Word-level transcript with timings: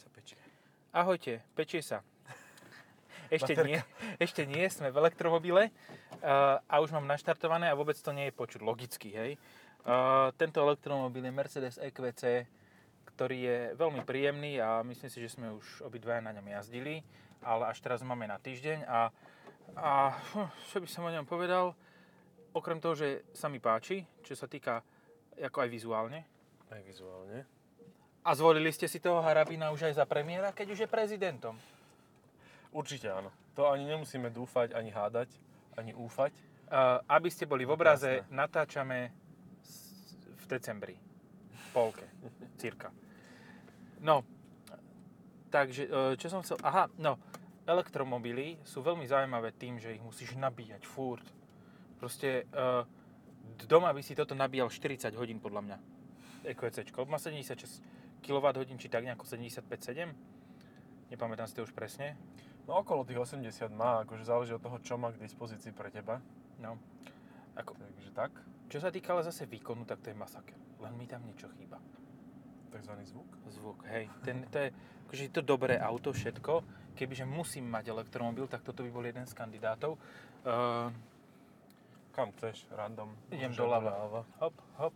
sa 0.00 0.08
pečie. 0.08 0.40
Ahojte, 0.96 1.44
pečie 1.52 1.84
sa. 1.84 2.00
Ešte 3.36 3.52
Baterka. 3.52 3.68
nie, 3.68 3.80
ešte 4.18 4.42
nie, 4.48 4.64
sme 4.72 4.90
v 4.90 4.96
elektromobile 5.06 5.70
uh, 5.70 6.58
a 6.66 6.74
už 6.82 6.90
mám 6.96 7.06
naštartované 7.06 7.70
a 7.70 7.78
vôbec 7.78 7.94
to 7.94 8.10
nie 8.10 8.32
je 8.32 8.34
počuť 8.34 8.60
logicky, 8.64 9.12
hej. 9.12 9.32
Uh, 9.86 10.34
tento 10.34 10.58
elektromobil 10.58 11.22
je 11.22 11.32
Mercedes 11.32 11.76
EQC, 11.78 12.48
ktorý 13.14 13.38
je 13.38 13.58
veľmi 13.78 14.02
príjemný 14.02 14.58
a 14.58 14.82
myslím 14.82 15.12
si, 15.12 15.22
že 15.22 15.36
sme 15.36 15.52
už 15.54 15.86
obidvaja 15.86 16.24
na 16.24 16.34
ňom 16.34 16.48
jazdili, 16.58 17.06
ale 17.44 17.70
až 17.70 17.78
teraz 17.84 18.00
máme 18.02 18.26
na 18.26 18.40
týždeň 18.40 18.88
a, 18.88 19.14
a 19.78 20.16
čo 20.72 20.82
by 20.82 20.88
som 20.88 21.06
o 21.06 21.14
ňom 21.14 21.28
povedal, 21.28 21.76
okrem 22.50 22.82
toho, 22.82 22.96
že 22.96 23.28
sa 23.30 23.46
mi 23.46 23.62
páči, 23.62 24.02
čo 24.24 24.34
sa 24.34 24.50
týka 24.50 24.82
ako 25.38 25.64
aj 25.64 25.68
vizuálne, 25.70 26.20
Aj 26.66 26.82
vizuálne. 26.82 27.59
A 28.20 28.30
zvolili 28.36 28.68
ste 28.68 28.84
si 28.84 29.00
toho 29.00 29.24
Harabina 29.24 29.72
už 29.72 29.88
aj 29.88 29.94
za 29.96 30.04
premiéra, 30.04 30.52
keď 30.52 30.66
už 30.76 30.78
je 30.84 30.88
prezidentom. 30.88 31.56
Určite 32.70 33.08
áno. 33.08 33.32
To 33.56 33.72
ani 33.72 33.88
nemusíme 33.88 34.30
dúfať, 34.30 34.76
ani 34.76 34.92
hádať, 34.92 35.28
ani 35.74 35.96
úfať. 35.96 36.32
Uh, 36.70 37.02
aby 37.10 37.26
ste 37.32 37.50
boli 37.50 37.66
v 37.66 37.74
obraze, 37.74 38.22
Jasné. 38.22 38.30
natáčame 38.30 38.98
v 40.38 40.44
decembri. 40.46 40.94
V 41.50 41.66
polke, 41.74 42.06
cirka. 42.62 42.94
No, 43.98 44.22
takže, 45.50 45.90
uh, 45.90 46.14
čo 46.14 46.30
som 46.30 46.46
chcel... 46.46 46.62
Aha, 46.62 46.86
no, 47.02 47.18
elektromobily 47.66 48.62
sú 48.62 48.86
veľmi 48.86 49.02
zaujímavé 49.02 49.50
tým, 49.58 49.82
že 49.82 49.98
ich 49.98 50.02
musíš 50.04 50.38
nabíjať 50.38 50.86
furt. 50.86 51.26
Proste 51.98 52.46
uh, 52.54 52.86
doma 53.66 53.90
by 53.90 54.02
si 54.06 54.14
toto 54.14 54.38
nabíjal 54.38 54.70
40 54.70 55.10
hodín 55.18 55.42
podľa 55.42 55.62
mňa. 55.66 55.78
EQCčko. 56.54 57.04
Má 57.10 57.18
76 57.18 57.99
kWh, 58.20 58.76
či 58.78 58.88
tak 58.88 59.04
nejako 59.04 59.24
75-7. 59.24 60.12
Nepamätám 61.10 61.50
si 61.50 61.54
to 61.58 61.66
už 61.66 61.74
presne. 61.74 62.14
No 62.70 62.78
okolo 62.78 63.02
tých 63.02 63.18
80 63.18 63.42
má, 63.74 64.06
akože 64.06 64.22
záleží 64.28 64.54
od 64.54 64.62
toho, 64.62 64.78
čo 64.78 64.94
má 64.94 65.10
k 65.10 65.18
dispozícii 65.18 65.74
pre 65.74 65.90
teba. 65.90 66.22
No. 66.62 66.78
Ako, 67.58 67.74
Takže 67.74 68.10
tak, 68.14 68.30
čo 68.70 68.78
sa 68.78 68.94
týka 68.94 69.10
ale 69.10 69.26
zase 69.26 69.42
výkonu, 69.50 69.82
tak 69.82 69.98
to 70.04 70.14
je 70.14 70.16
masaker. 70.16 70.54
Len 70.78 70.94
mi 70.94 71.10
tam 71.10 71.26
niečo 71.26 71.50
chýba. 71.58 71.82
takzvaný 72.70 73.02
zvuk. 73.10 73.26
Zvuk, 73.50 73.82
hej. 73.90 74.06
Ten, 74.22 74.46
to 74.46 74.62
je, 74.62 74.68
akože 75.10 75.22
je 75.26 75.32
to 75.34 75.42
dobré 75.42 75.74
auto, 75.74 76.14
všetko. 76.14 76.62
Kebyže 76.94 77.26
musím 77.26 77.66
mať 77.66 77.90
elektromobil, 77.90 78.46
tak 78.46 78.62
toto 78.62 78.86
by 78.86 78.90
bol 78.94 79.02
jeden 79.02 79.26
z 79.26 79.34
kandidátov. 79.34 79.98
Uh, 80.46 80.94
Kam 82.14 82.30
chceš, 82.38 82.66
random. 82.70 83.14
Idem 83.30 83.54
doľava. 83.54 84.26
hop, 84.38 84.54
hop. 84.78 84.94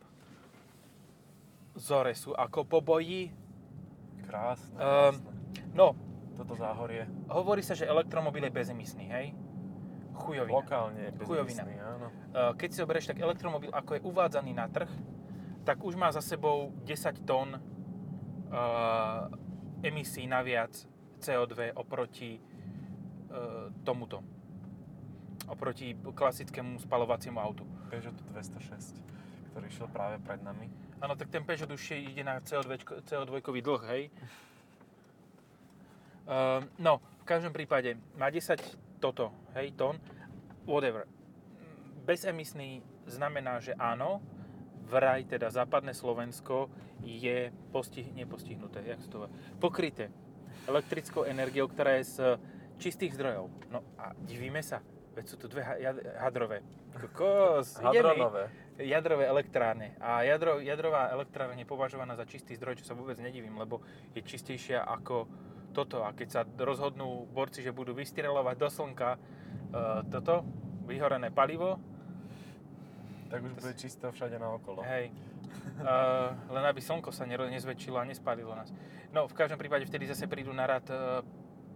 Zore 1.75 2.15
sú 2.15 2.31
ako 2.33 2.65
po 2.65 2.79
boji. 2.81 3.35
Krásne, 4.23 4.75
Ehm, 4.75 5.19
krásne. 5.19 5.31
No, 5.75 5.95
Toto 6.35 6.55
záhorie. 6.55 7.07
hovorí 7.29 7.63
sa, 7.63 7.75
že 7.75 7.85
elektromobil 7.85 8.43
je 8.43 8.53
bezemisný, 8.53 9.07
hej? 9.07 9.27
Chujovina. 10.15 10.55
Lokálne 10.55 11.01
je 11.01 11.11
Chujovina. 11.21 11.63
bezmyslný, 11.63 11.75
áno. 11.77 12.07
Uh, 12.31 12.55
keď 12.55 12.69
si 12.71 12.77
zoberieš, 12.79 13.07
tak 13.09 13.19
elektromobil, 13.19 13.71
ako 13.71 13.91
je 13.95 14.03
uvádzaný 14.03 14.53
na 14.53 14.67
trh, 14.67 14.91
tak 15.63 15.83
už 15.83 15.95
má 15.95 16.11
za 16.11 16.23
sebou 16.23 16.71
10 16.83 17.23
tón 17.25 17.59
uh, 17.59 19.27
emisí 19.81 20.27
naviac 20.27 20.71
CO2 21.19 21.75
oproti 21.75 22.39
uh, 22.39 23.75
tomuto. 23.83 24.23
Oproti 25.45 25.93
klasickému 25.95 26.79
spalovaciemu 26.79 27.37
autu. 27.37 27.67
Peugeot 27.91 28.15
206, 28.31 29.03
ktorý 29.51 29.67
šiel 29.69 29.89
práve 29.89 30.17
pred 30.19 30.39
nami. 30.41 30.71
Áno, 31.05 31.21
tak 31.21 31.29
ten 31.29 31.45
Peugeot 31.45 31.69
už 31.69 32.01
ide 32.01 32.25
na 32.25 32.41
CO2, 32.41 32.81
CO2 33.05 33.45
dlh, 33.45 33.83
hej? 33.93 34.03
Uh, 36.25 36.65
no, 36.81 36.97
v 37.21 37.25
každom 37.29 37.53
prípade 37.53 37.93
má 38.17 38.33
10 38.33 38.57
toto, 39.05 39.29
hej, 39.53 39.77
tón, 39.77 40.01
whatever. 40.65 41.05
Bezemisný 42.09 42.81
znamená, 43.05 43.61
že 43.61 43.77
áno, 43.77 44.25
vraj 44.89 45.29
teda 45.29 45.53
západné 45.53 45.93
Slovensko 45.93 46.73
je 47.05 47.53
postih, 47.69 48.09
nepostihnuté, 48.17 48.81
jak 48.89 49.05
to 49.13 49.29
pokryté 49.61 50.09
elektrickou 50.65 51.29
energiou, 51.29 51.69
ktorá 51.69 52.01
je 52.01 52.17
z 52.17 52.19
čistých 52.81 53.21
zdrojov. 53.21 53.53
No 53.69 53.85
a 54.01 54.17
divíme 54.25 54.65
sa, 54.65 54.81
veď 55.15 55.25
sú 55.25 55.37
tu 55.37 55.47
dve 55.47 55.63
ha- 55.63 55.79
jad- 55.79 56.03
hadrové. 56.19 56.61
Kokos, 56.93 57.79
Hadronové. 57.81 58.51
jadrové 58.77 59.25
elektrárne. 59.25 59.95
A 59.99 60.23
jadro, 60.23 60.59
jadrová 60.59 61.09
elektrárne 61.09 61.57
je 61.57 61.67
považovaná 61.67 62.13
za 62.13 62.25
čistý 62.25 62.55
zdroj, 62.55 62.77
čo 62.77 62.85
sa 62.85 62.93
vôbec 62.93 63.15
nedivím, 63.17 63.55
lebo 63.55 63.81
je 64.11 64.21
čistejšia 64.21 64.83
ako 64.83 65.27
toto. 65.71 66.03
A 66.03 66.11
keď 66.11 66.29
sa 66.29 66.41
rozhodnú 66.45 67.27
borci, 67.27 67.59
že 67.59 67.71
budú 67.71 67.91
vystrelovať 67.93 68.57
do 68.57 68.69
slnka 68.69 69.11
e, 69.11 69.19
toto, 70.09 70.43
vyhorené 70.85 71.31
palivo, 71.31 71.79
Tak 73.27 73.41
už 73.41 73.53
bude 73.55 73.75
čisto 73.75 74.07
všade 74.09 74.37
naokolo. 74.37 74.83
hej, 74.85 75.11
e, 75.11 75.85
len 76.49 76.65
aby 76.65 76.79
slnko 76.79 77.11
sa 77.11 77.25
nero- 77.25 77.49
nezväčšilo 77.49 77.97
a 77.97 78.05
nespálilo 78.05 78.53
nás. 78.53 78.71
No, 79.11 79.27
v 79.27 79.35
každom 79.35 79.57
prípade 79.57 79.83
vtedy 79.83 80.05
zase 80.05 80.27
prídu 80.27 80.51
na 80.51 80.67
rad 80.69 80.87
e, 80.87 81.23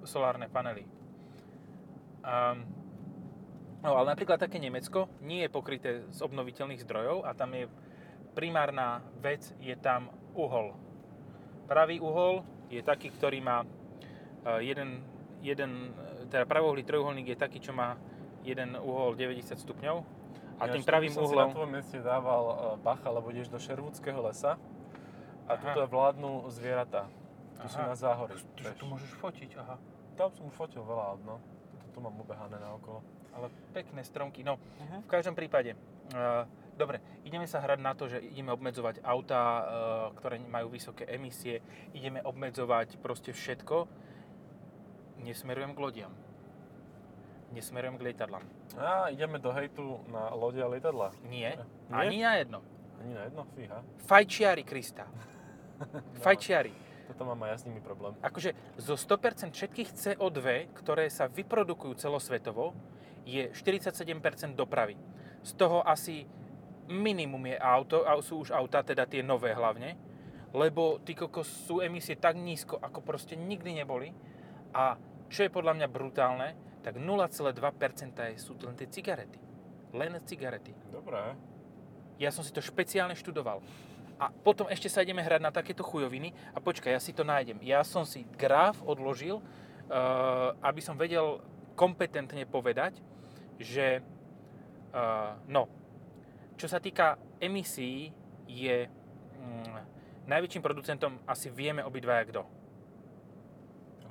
solárne 0.04 0.46
panely. 0.46 0.86
Um, 2.20 2.66
no, 3.82 3.94
ale 3.98 4.14
napríklad 4.14 4.40
také 4.40 4.58
Nemecko 4.58 5.10
nie 5.22 5.46
je 5.46 5.50
pokryté 5.50 5.90
z 6.10 6.18
obnoviteľných 6.22 6.82
zdrojov 6.82 7.26
a 7.26 7.34
tam 7.34 7.54
je 7.54 7.70
primárna 8.34 9.02
vec, 9.18 9.50
je 9.58 9.74
tam 9.78 10.14
uhol. 10.34 10.74
Pravý 11.66 11.98
uhol 11.98 12.46
je 12.70 12.80
taký, 12.80 13.10
ktorý 13.10 13.42
má 13.42 13.64
e, 13.64 13.66
jeden, 14.62 15.02
jeden 15.42 15.92
teda 16.30 16.46
pravohlý 16.46 16.84
trojuholník 16.84 17.34
je 17.34 17.38
taký, 17.38 17.58
čo 17.58 17.74
má 17.74 17.98
jeden 18.46 18.78
uhol 18.78 19.18
90 19.18 19.58
stupňov 19.58 19.96
a 20.58 20.66
Ináč, 20.66 20.74
tým 20.74 20.82
tu 20.82 20.90
pravým 20.90 21.12
som 21.14 21.22
si 21.26 21.34
na 21.34 21.46
uhlom... 21.46 21.50
tvojom 21.54 21.70
mieste 21.70 21.98
dával 22.02 22.44
e, 22.50 22.54
bacha, 22.82 23.08
lebo 23.14 23.30
ideš 23.30 23.46
do 23.50 23.58
Šervúdského 23.62 24.18
lesa 24.26 24.58
a 25.46 25.52
Aha. 25.54 25.62
tuto 25.62 25.86
vládnu 25.86 26.50
zvieratá. 26.50 27.06
Tu 27.62 27.66
sú 27.70 27.78
Aha. 27.78 27.90
na 27.90 27.96
záhory. 27.98 28.34
Že 28.58 28.74
tu 28.74 28.84
môžeš 28.86 29.10
fotiť, 29.18 29.50
aha. 29.58 29.78
Tam 30.18 30.34
som 30.34 30.50
už 30.50 30.54
fotil 30.54 30.82
veľa 30.82 31.22
no. 31.22 31.38
Toto 31.78 31.86
tu 31.94 31.98
mám 32.02 32.14
obehané 32.18 32.58
naokolo. 32.58 33.02
Ale 33.38 33.46
pekné 33.70 34.02
stromky. 34.02 34.42
No, 34.42 34.58
Uh-huh. 34.58 35.00
v 35.00 35.08
každom 35.08 35.32
prípade, 35.32 35.78
uh, 36.10 36.42
dobre, 36.74 36.98
ideme 37.22 37.46
sa 37.46 37.62
hrať 37.62 37.78
na 37.78 37.94
to, 37.94 38.10
že 38.10 38.18
ideme 38.18 38.50
obmedzovať 38.50 38.98
autá, 39.00 39.42
uh, 39.42 39.62
ktoré 40.18 40.42
majú 40.42 40.74
vysoké 40.74 41.06
emisie, 41.06 41.62
ideme 41.94 42.18
obmedzovať 42.20 42.98
proste 42.98 43.30
všetko. 43.30 43.86
Nesmerujem 45.18 45.72
k 45.72 45.78
lodiam. 45.78 46.12
Nesmerujem 47.48 47.96
k 47.96 48.02
lietadlám. 48.12 48.44
A 48.76 49.08
ideme 49.08 49.38
do 49.38 49.48
hejtu 49.50 50.02
na 50.06 50.30
lode 50.30 50.60
a 50.60 50.68
lietadla. 50.68 51.14
Nie, 51.24 51.56
Nie? 51.56 51.64
ani 51.88 52.18
na 52.20 52.32
jedno. 52.36 52.58
Ani 53.00 53.12
na 53.14 53.22
jedno, 53.24 53.42
fíha. 53.56 53.78
Fajčiari, 54.04 54.62
Krista. 54.62 55.06
Fajčiari. 56.24 56.74
Toto 57.08 57.24
mám 57.24 57.40
aj 57.40 57.50
ja 57.50 57.56
s 57.56 57.64
nimi 57.64 57.80
problém. 57.80 58.12
Akože 58.20 58.52
zo 58.76 58.94
100% 58.94 59.56
všetkých 59.56 59.96
CO2, 59.96 60.68
ktoré 60.76 61.08
sa 61.08 61.24
vyprodukujú 61.24 61.96
celosvetovo, 61.96 62.76
je 63.28 63.52
47% 63.52 64.56
dopravy. 64.56 64.96
Z 65.44 65.52
toho 65.60 65.84
asi 65.84 66.24
minimum 66.88 67.52
je 67.52 67.56
auto, 67.60 68.08
a 68.08 68.16
sú 68.24 68.40
už 68.48 68.56
auta, 68.56 68.80
teda 68.80 69.04
tie 69.04 69.20
nové 69.20 69.52
hlavne, 69.52 70.00
lebo 70.56 70.96
ty 71.04 71.12
kokos 71.12 71.68
sú 71.68 71.84
emisie 71.84 72.16
tak 72.16 72.40
nízko, 72.40 72.80
ako 72.80 73.04
proste 73.04 73.36
nikdy 73.36 73.76
neboli. 73.76 74.16
A 74.72 74.96
čo 75.28 75.44
je 75.44 75.52
podľa 75.52 75.76
mňa 75.76 75.88
brutálne, 75.92 76.48
tak 76.80 76.96
0,2% 76.96 77.52
sú 78.40 78.56
len 78.64 78.74
tie 78.80 78.88
cigarety. 78.88 79.36
Len 79.92 80.16
cigarety. 80.24 80.72
Dobré. 80.88 81.36
Ja 82.16 82.32
som 82.32 82.40
si 82.40 82.48
to 82.48 82.64
špeciálne 82.64 83.12
študoval. 83.12 83.60
A 84.18 84.32
potom 84.32 84.66
ešte 84.66 84.90
sa 84.90 85.04
ideme 85.04 85.22
hrať 85.22 85.40
na 85.44 85.52
takéto 85.52 85.84
chujoviny. 85.86 86.34
A 86.56 86.58
počkaj, 86.58 86.90
ja 86.96 87.00
si 87.00 87.14
to 87.14 87.22
nájdem. 87.22 87.60
Ja 87.62 87.84
som 87.84 88.02
si 88.02 88.26
graf 88.34 88.80
odložil, 88.82 89.38
uh, 89.38 90.56
aby 90.64 90.80
som 90.82 90.98
vedel 90.98 91.38
kompetentne 91.78 92.42
povedať, 92.42 92.98
že 93.58 94.00
uh, 94.94 95.34
no, 95.50 95.66
čo 96.58 96.66
sa 96.66 96.78
týka 96.82 97.18
emisí, 97.38 98.10
je 98.48 98.88
mm, 99.38 99.74
najväčším 100.26 100.62
producentom 100.64 101.20
asi 101.28 101.52
vieme 101.52 101.84
obidvaja 101.84 102.24
kto. 102.26 102.42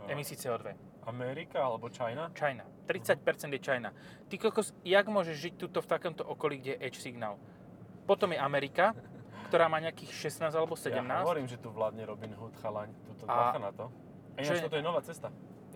Emisí 0.07 0.39
CO2. 0.39 0.71
Amerika 1.07 1.63
alebo 1.63 1.87
China? 1.91 2.31
China. 2.35 2.63
30% 2.87 3.19
je 3.51 3.59
China. 3.59 3.91
Ty 4.27 4.35
kokos, 4.39 4.71
jak 4.83 5.07
môžeš 5.07 5.35
žiť 5.35 5.53
tuto 5.59 5.79
v 5.83 5.87
takomto 5.87 6.23
okolí, 6.23 6.59
kde 6.63 6.75
je 6.75 6.79
edge 6.83 6.99
signál? 6.99 7.35
Potom 8.07 8.31
je 8.31 8.39
Amerika, 8.39 8.95
ktorá 9.51 9.67
má 9.67 9.79
nejakých 9.79 10.31
16 10.31 10.51
alebo 10.55 10.75
17. 10.75 10.95
Ja 10.95 11.23
hovorím, 11.23 11.47
že 11.47 11.59
tu 11.59 11.71
vládne 11.71 12.03
Robin 12.07 12.31
Hood, 12.35 12.55
chalaň. 12.59 12.91
Tuto 13.07 13.27
A- 13.27 13.55
na 13.59 13.71
to. 13.71 13.91
A 14.35 14.43
ináč 14.43 14.59
je- 14.59 14.65
toto 14.67 14.79
je 14.79 14.83
nová 14.83 14.99
cesta. 15.03 15.31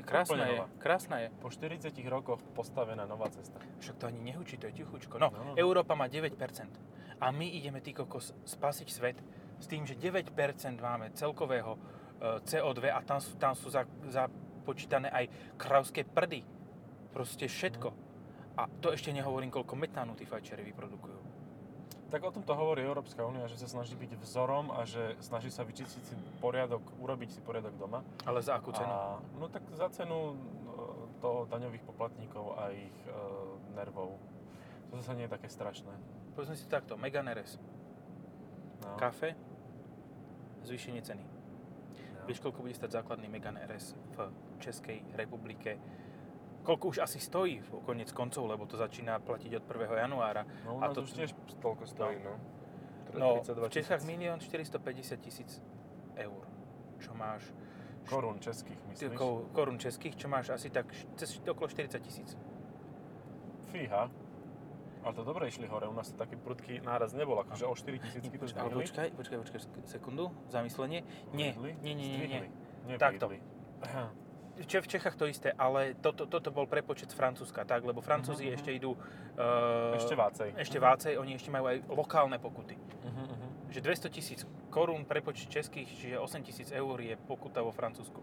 Krásna 0.06 0.36
úplne 0.36 0.46
je, 0.48 0.60
krásna 0.78 1.16
je. 1.24 1.28
Po 1.42 1.48
40 1.50 1.94
rokoch 2.08 2.42
postavená 2.54 3.06
nová 3.10 3.30
cesta. 3.34 3.58
Však 3.80 3.96
to 3.98 4.06
ani 4.08 4.20
nehučí, 4.32 4.58
to 4.58 4.68
je 4.70 4.84
tichučko. 4.84 5.18
No, 5.18 5.30
No, 5.32 5.38
no, 5.38 5.44
no. 5.52 5.54
Európa 5.56 5.96
má 5.96 6.10
9%. 6.10 6.36
A 7.22 7.30
my 7.30 7.46
ideme, 7.46 7.80
ty 7.82 7.94
kokos, 7.94 8.34
spasiť 8.46 8.88
svet 8.90 9.18
s 9.62 9.66
tým, 9.70 9.86
že 9.86 9.94
9% 9.94 10.34
máme 10.82 11.14
celkového 11.14 11.78
CO2 12.22 12.90
a 12.94 13.02
tam 13.02 13.18
sú, 13.18 13.34
tam 13.38 13.54
sú 13.58 13.70
za, 13.74 13.86
započítané 14.10 15.10
aj 15.10 15.26
kravské 15.58 16.06
prdy. 16.06 16.46
Proste 17.14 17.50
všetko. 17.50 17.90
A 18.58 18.70
to 18.82 18.94
ešte 18.94 19.10
nehovorím, 19.10 19.50
koľko 19.50 19.74
metánu 19.74 20.14
tí 20.14 20.26
fajčeri 20.26 20.62
vyprodukujú. 20.70 21.18
Tak 22.12 22.28
o 22.28 22.32
tom 22.32 22.44
to 22.44 22.52
hovorí 22.52 22.84
Európska 22.84 23.24
únia, 23.24 23.48
že 23.48 23.56
sa 23.56 23.72
snaží 23.72 23.96
byť 23.96 24.20
vzorom 24.20 24.68
a 24.76 24.84
že 24.84 25.16
snaží 25.24 25.48
sa 25.48 25.64
vyčistiť 25.64 26.04
si 26.04 26.14
poriadok, 26.44 26.84
urobiť 27.00 27.30
si 27.32 27.40
poriadok 27.40 27.72
doma. 27.80 28.04
Ale 28.28 28.44
za 28.44 28.60
akú 28.60 28.76
cenu? 28.76 28.92
A, 28.92 29.24
no 29.40 29.48
tak 29.48 29.64
za 29.72 29.88
cenu 29.96 30.36
e, 30.36 30.36
toho 31.24 31.48
daňových 31.48 31.88
poplatníkov 31.88 32.60
a 32.60 32.76
ich 32.76 32.98
e, 33.08 33.16
nervov. 33.80 34.20
To 34.92 35.00
zase 35.00 35.16
nie 35.16 35.24
je 35.24 35.32
také 35.32 35.48
strašné. 35.48 35.96
Povedzme 36.36 36.60
si 36.60 36.68
takto, 36.68 37.00
Megane 37.00 37.32
RS. 37.32 37.56
No. 38.84 39.00
Kafe, 39.00 39.40
zvýšenie 40.68 41.00
ceny. 41.00 41.24
No. 41.24 42.28
Vieš, 42.28 42.44
koľko 42.44 42.68
bude 42.68 42.76
stať 42.76 43.00
základný 43.00 43.32
Megane 43.32 43.64
RS 43.72 43.96
v 43.96 44.18
Českej 44.60 45.00
republike? 45.16 45.80
Koľko 46.62 46.86
už 46.94 46.98
asi 47.02 47.18
stojí 47.18 47.62
konec 47.86 48.14
koncov, 48.14 48.46
lebo 48.46 48.70
to 48.70 48.78
začína 48.78 49.18
platiť 49.18 49.58
od 49.58 49.64
1. 49.66 49.98
januára. 49.98 50.46
No 50.66 50.78
a 50.82 50.94
to- 50.94 51.02
už 51.02 51.12
tiež 51.18 51.34
toľko 51.58 51.86
stojí, 51.90 52.22
no. 52.22 52.38
No, 53.12 53.44
32 53.44 53.68
v 53.68 53.74
Čechách 53.76 54.02
tisíc 54.08 54.22
1 54.24 54.40
450 54.40 55.18
tisíc 55.20 55.50
eur, 56.16 56.48
čo 57.02 57.12
máš... 57.14 57.44
korún 58.08 58.40
českých, 58.40 58.80
myslíš? 58.88 59.20
ko- 59.20 59.46
korún 59.52 59.76
českých, 59.80 60.16
čo 60.16 60.28
máš 60.32 60.50
asi 60.50 60.70
tak 60.72 60.88
cez 61.20 61.38
okolo 61.44 61.68
40 61.68 62.00
tisíc. 62.00 62.38
Fíha. 63.72 64.08
Ale 65.02 65.14
to 65.18 65.26
dobre 65.26 65.50
išli 65.50 65.66
hore, 65.66 65.90
u 65.90 65.94
nás 65.98 66.14
to 66.14 66.18
taký 66.18 66.38
prudký 66.38 66.78
náraz 66.86 67.18
nebol, 67.18 67.42
akože 67.42 67.66
o 67.66 67.74
4 67.74 68.00
tisícky 68.00 68.38
to 68.38 68.46
Ale 68.46 68.70
zdvihli. 68.70 68.82
počkaj, 68.86 69.08
počkaj, 69.18 69.38
počkaj, 69.42 69.60
sekundu, 69.90 70.30
zamyslenie. 70.54 71.02
Nie, 71.34 71.58
nie, 71.82 71.94
nie, 71.98 72.28
nie. 72.30 72.42
Nie, 72.86 72.98
Takto. 73.02 73.34
V 74.60 74.88
Čechách 74.88 75.16
to 75.16 75.26
isté, 75.26 75.56
ale 75.56 75.96
toto, 76.00 76.28
toto 76.28 76.52
bol 76.52 76.68
prepočet 76.68 77.12
z 77.12 77.16
Francúzska, 77.16 77.64
tak? 77.64 77.84
Lebo 77.88 78.04
Francúzi 78.04 78.48
Mhm, 78.48 78.52
mhm. 78.52 78.58
ešte 78.60 78.72
idú... 78.76 78.92
Uh, 79.40 79.96
Ešte 79.96 80.16
vácej. 80.16 80.50
Ešte 80.60 80.78
vácej, 80.78 81.14
oni 81.16 81.40
ešte 81.40 81.50
majú 81.50 81.72
aj 81.72 81.78
lokálne 81.88 82.36
pokuty. 82.36 82.76
Uh-huh, 82.76 83.32
uh-huh. 83.32 83.72
Že 83.72 83.80
200 84.12 84.12
tisíc 84.12 84.40
korún 84.68 85.08
prepočet 85.08 85.48
českých, 85.48 85.88
čiže 85.88 86.20
8 86.20 86.44
tisíc 86.44 86.68
eur 86.76 87.00
je 87.00 87.16
pokuta 87.16 87.64
vo 87.64 87.72
Francúzsku. 87.72 88.20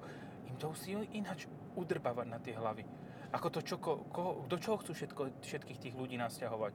Im 0.46 0.56
to 0.60 0.76
musí 0.76 0.92
ináč 1.16 1.48
udrbávať 1.74 2.26
na 2.28 2.36
tie 2.38 2.52
hlavy. 2.52 2.84
Ako 3.32 3.48
to, 3.52 3.60
čo, 3.64 3.80
ko, 3.80 4.04
koho, 4.12 4.44
do 4.48 4.56
čoho 4.60 4.80
chcú 4.80 4.92
všetko, 4.92 5.22
všetkých 5.44 5.78
tých 5.80 5.94
ľudí 5.96 6.16
nasťahovať? 6.20 6.72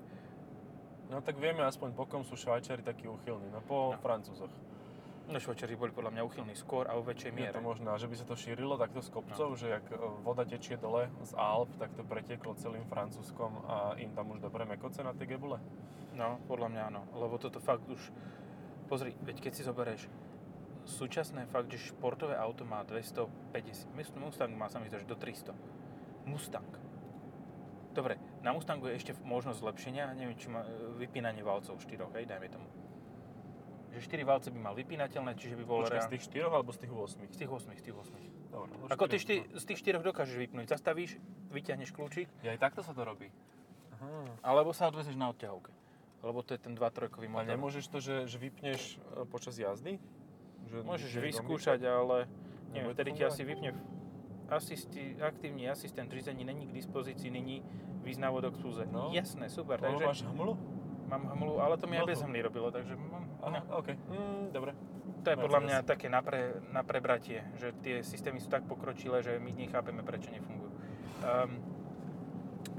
No 1.10 1.22
tak 1.22 1.38
vieme 1.38 1.62
aspoň 1.62 1.94
po 1.94 2.10
kom 2.10 2.26
sú 2.26 2.34
Švajčiari 2.34 2.82
takí 2.82 3.06
uchylní, 3.06 3.54
no 3.54 3.62
po 3.62 3.94
No. 3.94 4.02
Francúzoch. 4.02 4.50
No 5.24 5.40
Švajčiari 5.40 5.80
boli 5.80 5.96
podľa 5.96 6.12
mňa 6.14 6.24
uchylní 6.28 6.52
skôr 6.54 6.84
a 6.86 7.00
vo 7.00 7.04
väčšej 7.08 7.32
Je 7.32 7.36
miere. 7.36 7.56
to 7.56 7.64
možné, 7.64 7.88
a 7.88 7.98
že 7.98 8.12
by 8.12 8.16
sa 8.20 8.26
to 8.28 8.36
šírilo 8.36 8.76
takto 8.76 9.00
z 9.00 9.08
kopcov, 9.08 9.56
že 9.56 9.72
jak 9.72 9.86
e, 9.88 9.96
voda 10.22 10.44
tečie 10.44 10.76
dole 10.76 11.08
z 11.24 11.32
Alp, 11.40 11.72
tak 11.80 11.96
to 11.96 12.04
pretieklo 12.04 12.54
celým 12.60 12.84
Francúzskom 12.86 13.64
a 13.66 13.76
im 13.98 14.12
tam 14.12 14.36
už 14.36 14.44
dobre 14.44 14.68
mekoce 14.68 15.00
na 15.00 15.16
tie 15.16 15.24
gebule. 15.24 15.64
No, 16.14 16.38
podľa 16.46 16.68
mňa 16.70 16.82
áno. 16.92 17.02
Lebo 17.16 17.40
toto 17.40 17.58
fakt 17.58 17.88
už... 17.88 18.12
Pozri, 18.92 19.16
veď 19.24 19.40
keď 19.40 19.52
si 19.56 19.64
zoberieš 19.64 20.12
súčasné 20.84 21.48
fakt, 21.48 21.72
že 21.72 21.96
športové 21.96 22.36
auto 22.36 22.68
má 22.68 22.84
250, 22.84 23.96
Must- 23.96 24.20
Mustang 24.20 24.52
má 24.52 24.68
sa 24.68 24.84
mi 24.84 24.92
zdá, 24.92 25.00
že 25.00 25.08
do 25.08 25.16
300. 25.16 25.56
Mustang. 26.28 26.68
Dobre, 27.96 28.20
na 28.44 28.52
Mustangu 28.52 28.92
je 28.92 29.00
ešte 29.00 29.14
možnosť 29.24 29.64
zlepšenia, 29.64 30.12
neviem, 30.14 30.36
či 30.36 30.52
má 30.52 30.68
e, 30.68 31.00
vypínanie 31.00 31.40
valcov 31.42 31.80
4, 31.80 32.12
hej, 32.20 32.28
dajme 32.28 32.48
tomu. 32.52 32.68
Že 33.94 34.02
4 34.02 34.26
valce 34.26 34.48
by 34.50 34.60
mal 34.60 34.74
vypínateľné, 34.74 35.38
čiže 35.38 35.54
by 35.54 35.64
bolo 35.70 35.86
Počkaj, 35.86 35.94
z 35.94 36.00
reálne... 36.02 36.14
tých 36.18 36.24
štyroch 36.26 36.54
alebo 36.58 36.70
z 36.74 36.78
tých 36.82 36.94
8? 36.94 37.30
Z 37.30 37.38
tých 37.38 37.52
8, 37.54 37.78
z 37.78 37.84
tých 37.86 37.96
8. 37.96 38.54
Dobre, 38.54 38.70
no 38.74 38.86
Ako 38.90 39.06
ty 39.06 39.18
štyri, 39.22 39.46
šty, 39.46 39.54
z 39.54 39.64
tých 39.70 39.80
4 40.02 40.02
dokážeš 40.02 40.36
vypnúť, 40.38 40.66
zastavíš, 40.74 41.22
vyťahneš 41.54 41.90
kľúčik, 41.94 42.26
no. 42.26 42.42
Ja 42.42 42.58
aj 42.58 42.60
takto 42.62 42.82
sa 42.82 42.98
to 42.98 43.06
robí. 43.06 43.30
Aha. 43.94 44.26
alebo 44.44 44.76
sa 44.76 44.92
odvezeš 44.92 45.16
na 45.16 45.32
odťahovke. 45.32 45.72
Lebo 46.24 46.40
to 46.44 46.56
je 46.56 46.60
ten 46.60 46.74
2-3 46.76 47.08
A 47.08 47.28
motor. 47.28 47.48
nemôžeš 47.48 47.86
to, 47.92 48.00
že, 48.00 48.28
že 48.28 48.38
vypneš 48.40 48.96
e, 48.96 49.28
počas 49.28 49.56
jazdy? 49.60 50.00
Že 50.72 50.88
Môžeš 50.88 51.12
vyskúšať, 51.20 51.84
ale 51.84 52.32
neviem, 52.72 52.96
vtedy 52.96 53.12
ti 53.20 53.24
asi 53.28 53.44
vypne 53.44 53.76
asisti, 54.48 55.16
aktívny 55.20 55.70
asistent 55.70 56.12
řízení 56.12 56.44
není 56.44 56.68
k 56.68 56.72
dispozícii, 56.72 57.32
nyní 57.32 57.64
význavodok 58.04 58.56
sluze. 58.56 58.88
No. 58.92 59.10
Jasné, 59.12 59.50
super, 59.50 59.80
takže 59.80 60.06
máš 60.06 60.22
hmlu? 60.24 60.56
Mám 61.14 61.30
hmlu, 61.30 61.62
ale 61.62 61.78
to 61.78 61.86
mi 61.86 61.96
aj 61.96 62.06
bez 62.06 62.20
hmly 62.20 62.42
robilo, 62.42 62.68
takže 62.68 62.98
mám, 62.98 63.24
Aha, 63.40 63.62
no, 63.62 63.78
OK. 63.78 63.88
Mm, 63.94 64.44
dobre. 64.50 64.72
to 65.22 65.28
je 65.30 65.38
podľa 65.38 65.60
mňa 65.62 65.78
také 65.86 66.08
na, 66.10 66.20
pre, 66.20 66.42
na 66.74 66.82
prebratie, 66.82 67.46
že 67.56 67.72
tie 67.80 68.02
systémy 68.02 68.42
sú 68.42 68.50
tak 68.50 68.66
pokročilé, 68.66 69.22
že 69.22 69.38
my 69.38 69.54
nechápeme, 69.54 70.02
prečo 70.02 70.28
nefungujú. 70.30 70.72
Um, 71.22 71.62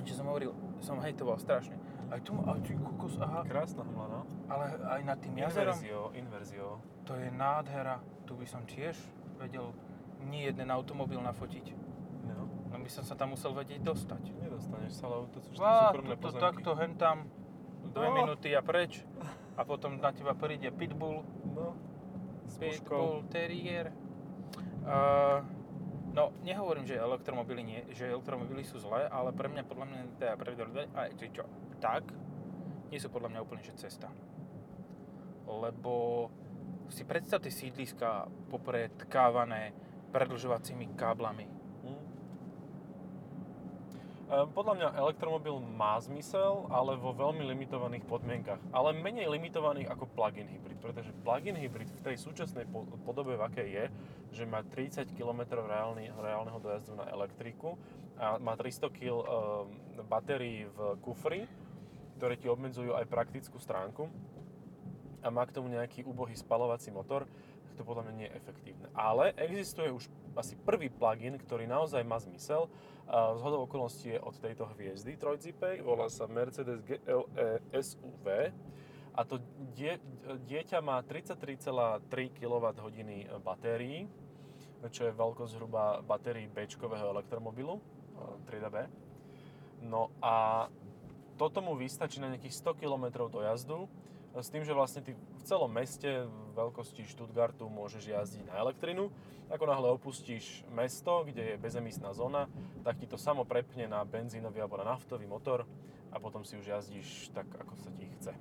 čo 0.03 0.13
som 0.13 0.29
hovoril, 0.29 0.53
som 0.83 1.01
hejtoval 1.01 1.39
strašne. 1.39 1.79
Aj 2.13 2.21
tu, 2.21 2.37
aj 2.37 2.61
tu 2.61 2.77
kokos, 2.77 3.17
aha, 3.17 3.41
Krásna 3.49 3.81
hmla, 3.81 4.07
no. 4.07 4.21
ale 4.47 4.65
aj 4.85 5.01
nad 5.03 5.19
tým 5.19 5.41
jazerom, 5.41 5.73
Inverzio, 5.73 6.01
inverzio. 6.13 6.67
to 7.03 7.17
je 7.17 7.33
nádhera. 7.33 8.05
Tu 8.25 8.37
by 8.37 8.45
som 8.45 8.61
tiež 8.65 8.93
vedel 9.37 9.73
nie 10.21 10.45
jeden 10.45 10.69
automobil 10.69 11.17
nafotiť. 11.19 11.73
No. 12.29 12.45
No 12.69 12.77
by 12.77 12.91
som 12.93 13.05
sa 13.05 13.17
tam 13.17 13.33
musel 13.33 13.53
vedieť 13.53 13.81
dostať. 13.81 14.21
Nedostaneš 14.37 14.93
sa, 14.95 15.09
lebo 15.09 15.29
to 15.29 15.41
sú 15.41 15.57
Á, 15.57 15.91
súkromné 15.91 16.17
pozemky. 16.21 16.45
takto, 16.45 16.71
hen 16.77 16.93
tam, 16.97 17.17
dve 17.94 18.08
No. 18.11 18.14
minúty 18.19 18.50
a 18.52 18.61
preč. 18.61 19.06
A 19.55 19.62
potom 19.62 20.02
na 20.02 20.11
teba 20.11 20.35
príde 20.35 20.69
Pitbull, 20.75 21.23
No. 21.55 21.79
S 22.50 22.58
puškou. 22.58 23.23
Pitbull 23.23 23.31
Terrier. 23.31 23.94
Uh, 24.85 25.41
no, 26.12 26.35
nehovorím, 26.43 26.85
že 26.85 26.99
elektromobily, 26.99 27.62
nie, 27.64 27.81
že 27.94 28.11
elektromobily 28.11 28.67
sú 28.67 28.82
zlé, 28.82 29.08
ale 29.08 29.32
pre 29.32 29.49
mňa, 29.49 29.62
podľa 29.64 29.87
mňa, 29.88 29.99
teda 30.20 30.35
pre 30.37 30.52
aj 30.93 31.08
čo, 31.32 31.46
tak, 31.81 32.05
nie 32.93 33.00
sú 33.00 33.08
podľa 33.08 33.32
mňa 33.32 33.41
úplne, 33.41 33.62
že 33.64 33.73
cesta. 33.79 34.12
Lebo 35.49 36.29
si 36.93 37.06
predstav 37.08 37.41
tie 37.41 37.50
sídliska 37.50 38.29
popredkávané 38.52 39.73
predlžovacími 40.12 40.94
káblami. 40.94 41.49
Hm. 44.35 44.51
Ehm, 44.51 44.51
Podľa 44.51 44.75
mňa 44.75 44.89
elektromobil 44.99 45.55
má 45.63 45.95
zmysel, 46.03 46.67
ale 46.69 46.99
vo 46.99 47.15
veľmi 47.15 47.47
limitovaných 47.55 48.05
podmienkach. 48.05 48.59
Ale 48.75 48.91
menej 48.91 49.31
limitovaných 49.31 49.87
ako 49.95 50.11
plug-in 50.11 50.51
hybrid, 50.51 50.79
pretože 50.83 51.15
plug-in 51.23 51.55
hybrid 51.55 51.91
v 51.95 52.01
tej 52.03 52.17
súčasnej 52.19 52.67
po- 52.67 52.87
podobe, 53.07 53.39
v 53.39 53.47
akej 53.47 53.69
je, 53.71 53.85
že 54.35 54.45
má 54.45 54.67
30 54.67 55.15
km 55.15 55.63
reálny, 55.63 56.11
reálneho 56.11 56.59
dojazdu 56.59 56.99
na 56.99 57.07
elektriku 57.15 57.79
a 58.19 58.43
má 58.43 58.58
300 58.58 58.91
kg 58.91 59.23
ehm, 59.23 59.25
batérií 60.11 60.67
v 60.67 60.79
kufri, 60.99 61.47
ktoré 62.19 62.35
ti 62.35 62.51
obmedzujú 62.51 62.94
aj 62.94 63.06
praktickú 63.06 63.58
stránku 63.63 64.11
a 65.25 65.32
má 65.32 65.43
k 65.49 65.56
tomu 65.56 65.73
nejaký 65.73 66.05
úbohý 66.05 66.37
spalovací 66.37 66.93
motor, 66.93 67.25
tak 67.65 67.73
to 67.81 67.82
podľa 67.82 68.06
mňa 68.06 68.15
nie 68.15 68.29
je 68.29 68.37
efektívne. 68.37 68.87
Ale 68.93 69.32
existuje 69.41 69.89
už 69.89 70.05
asi 70.36 70.55
prvý 70.58 70.91
plugin, 70.91 71.38
ktorý 71.38 71.67
naozaj 71.67 72.03
má 72.03 72.19
zmysel. 72.20 72.69
Z 73.10 73.41
hodou 73.44 73.69
okolností 73.69 74.17
je 74.17 74.20
od 74.20 74.34
tejto 74.41 74.64
hviezdy 74.74 75.14
trojzipej, 75.20 75.84
volá 75.84 76.08
sa 76.08 76.24
Mercedes 76.24 76.81
GLE 76.81 77.60
SUV. 77.70 78.55
A 79.14 79.20
to 79.22 79.38
die, 79.79 79.94
dieťa 80.50 80.82
má 80.82 80.98
33,3 81.06 82.34
kWh 82.34 82.81
batérií, 83.38 84.10
čo 84.91 85.06
je 85.06 85.12
veľkosť 85.14 85.53
zhruba 85.55 86.03
batérií 86.03 86.50
b 86.50 86.67
elektromobilu, 86.67 87.79
e, 87.79 87.82
trieda 88.44 88.69
B. 88.69 88.84
No 89.86 90.10
a 90.19 90.67
toto 91.38 91.62
mu 91.62 91.79
vystačí 91.79 92.19
na 92.19 92.32
nejakých 92.34 92.74
100 92.74 92.81
km 92.82 93.31
dojazdu, 93.31 93.86
s 94.43 94.50
tým, 94.50 94.67
že 94.67 94.74
vlastne 94.74 95.03
ty 95.05 95.14
v 95.14 95.43
celom 95.46 95.70
meste 95.70 96.26
v 96.26 96.38
veľkosti 96.58 97.06
Stuttgartu 97.06 97.70
môžeš 97.70 98.10
jazdiť 98.10 98.50
na 98.50 98.58
elektrinu. 98.58 99.10
Ako 99.53 99.69
náhle 99.69 99.93
opustíš 99.93 100.64
mesto, 100.72 101.22
kde 101.22 101.55
je 101.55 101.60
bezemisná 101.60 102.10
zóna, 102.17 102.48
tak 102.82 102.96
ti 102.96 103.06
to 103.06 103.20
samo 103.20 103.44
prepne 103.44 103.84
na 103.86 104.00
benzínový 104.03 104.64
alebo 104.64 104.81
na 104.81 104.96
naftový 104.96 105.29
motor 105.29 105.69
a 106.10 106.17
potom 106.17 106.43
si 106.43 106.56
už 106.56 106.67
jazdíš 106.67 107.29
tak, 107.31 107.46
ako 107.60 107.76
sa 107.76 107.93
ti 107.93 108.08
chce. 108.19 108.32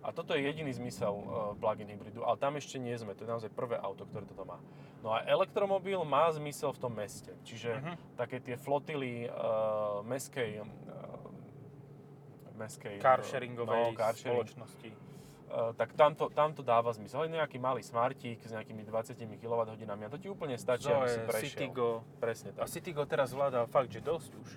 A 0.00 0.16
toto 0.16 0.32
je 0.32 0.40
jediný 0.40 0.72
zmysel 0.72 1.12
uh, 1.12 1.52
plug-in 1.60 1.84
hybridu, 1.84 2.24
ale 2.24 2.40
tam 2.40 2.56
ešte 2.56 2.80
nie 2.80 2.96
sme, 2.96 3.12
to 3.12 3.28
je 3.28 3.30
naozaj 3.30 3.52
prvé 3.52 3.76
auto, 3.76 4.08
ktoré 4.08 4.24
toto 4.24 4.48
má. 4.48 4.56
No 5.04 5.12
a 5.12 5.20
elektromobil 5.28 6.00
má 6.08 6.32
zmysel 6.32 6.72
v 6.72 6.80
tom 6.80 6.92
meste, 6.96 7.36
čiže 7.44 7.76
Mhm. 7.80 8.16
také 8.16 8.40
tie 8.40 8.56
flotily 8.56 9.28
uh, 9.28 10.00
meskej, 10.02 10.64
uh, 10.64 10.68
meskej 12.56 12.96
Carsharingovej 13.00 13.92
no, 13.92 13.96
carsharing, 13.96 14.40
spoločnosti. 14.40 14.90
Uh, 15.50 15.74
tak 15.74 15.98
tamto, 15.98 16.30
tamto 16.30 16.62
dáva 16.62 16.94
zmysel. 16.94 17.26
Ale 17.26 17.34
nejaký 17.42 17.58
malý 17.58 17.82
smartík 17.82 18.38
s 18.38 18.54
nejakými 18.54 18.86
20 18.86 19.18
kWh 19.18 19.66
a 19.82 20.08
to 20.14 20.22
ti 20.22 20.30
úplne 20.30 20.54
stačí, 20.54 20.86
aby 20.86 21.10
si 21.10 21.20
prešiel. 21.26 21.50
Citigo. 21.58 21.88
Presne 22.22 22.54
A 22.54 22.62
tak. 22.62 22.70
Citigo 22.70 23.02
teraz 23.02 23.34
vláda 23.34 23.66
fakt, 23.66 23.90
že 23.90 23.98
dosť 23.98 24.30
už. 24.38 24.50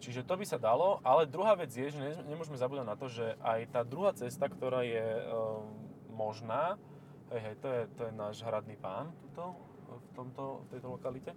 Čiže 0.00 0.24
to 0.24 0.40
by 0.40 0.48
sa 0.48 0.56
dalo, 0.56 1.04
ale 1.04 1.28
druhá 1.28 1.52
vec 1.52 1.68
je, 1.68 1.92
že 1.92 2.00
ne- 2.00 2.24
nemôžeme 2.32 2.56
zabúdať 2.56 2.86
na 2.88 2.96
to, 2.96 3.12
že 3.12 3.36
aj 3.44 3.60
tá 3.68 3.84
druhá 3.84 4.16
cesta, 4.16 4.48
ktorá 4.48 4.80
je 4.80 5.04
um, 5.28 5.68
možná, 6.16 6.80
hej, 7.28 7.52
hej, 7.52 7.54
to 7.60 7.68
je, 7.68 7.82
to 8.00 8.00
je 8.08 8.12
náš 8.16 8.40
hradný 8.40 8.80
pán, 8.80 9.12
tuto, 9.20 9.60
v, 9.92 10.08
tomto, 10.16 10.64
v 10.64 10.66
tejto 10.72 10.88
lokalite. 10.96 11.36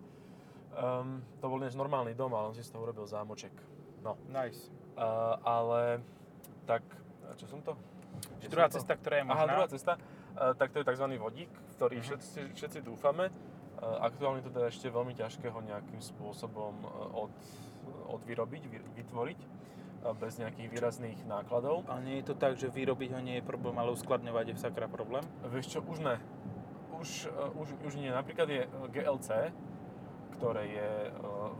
Um, 0.73 1.19
to 1.43 1.51
bol 1.51 1.59
než 1.59 1.75
normálny 1.75 2.15
dom, 2.15 2.31
ale 2.31 2.49
on 2.49 2.55
si 2.55 2.63
z 2.63 2.71
toho 2.71 2.87
urobil 2.87 3.03
zámoček. 3.03 3.51
No, 3.99 4.15
Nice. 4.31 4.71
uh, 4.95 5.35
ale 5.43 5.99
tak, 6.63 6.87
a 7.27 7.35
čo 7.35 7.43
som 7.51 7.59
to? 7.59 7.75
Kde 8.39 8.47
Druhá 8.49 8.67
to? 8.67 8.77
cesta, 8.79 8.93
ktorá 8.95 9.15
je 9.19 9.25
možná. 9.25 9.43
Aha, 9.43 9.53
druhá 9.53 9.67
cesta, 9.67 9.93
uh, 9.95 10.53
tak 10.53 10.69
to 10.71 10.77
je 10.81 10.85
tzv. 10.85 11.05
vodík, 11.17 11.51
v 11.51 11.71
ktorý 11.75 11.95
Mhm. 11.97 12.03
všetci, 12.03 12.39
všetci 12.53 12.79
dúfame. 12.81 13.25
Uh, 13.29 13.99
aktuálne 14.01 14.39
to 14.41 14.49
teda 14.51 14.67
ešte 14.67 14.87
veľmi 14.87 15.13
ťažké 15.13 15.47
ho 15.47 15.59
nejakým 15.59 15.99
spôsobom 15.99 16.73
uh, 16.83 17.27
od, 17.27 17.33
odvyrobiť, 18.19 18.63
vy, 18.67 18.77
vytvoriť 18.99 19.39
bez 20.19 20.35
nejakých 20.35 20.67
výrazných 20.67 21.19
nákladov. 21.23 21.87
Ale 21.87 22.03
nie 22.03 22.15
je 22.19 22.27
to 22.27 22.35
tak, 22.35 22.59
že 22.59 22.67
vyrobiť 22.67 23.15
ho 23.15 23.23
nie 23.23 23.39
je 23.39 23.43
problém, 23.43 23.71
ale 23.79 23.95
uskladňovať 23.95 24.45
je 24.51 24.55
sakra 24.59 24.91
problém? 24.91 25.23
Vieš 25.47 25.71
čo, 25.71 25.79
už 25.79 26.03
ne. 26.03 26.19
Už, 26.99 27.31
už, 27.55 27.67
už 27.87 27.93
nie. 27.95 28.11
Napríklad 28.11 28.51
je 28.51 28.67
GLC, 28.91 29.55
ktoré 30.35 30.63
je 30.67 30.91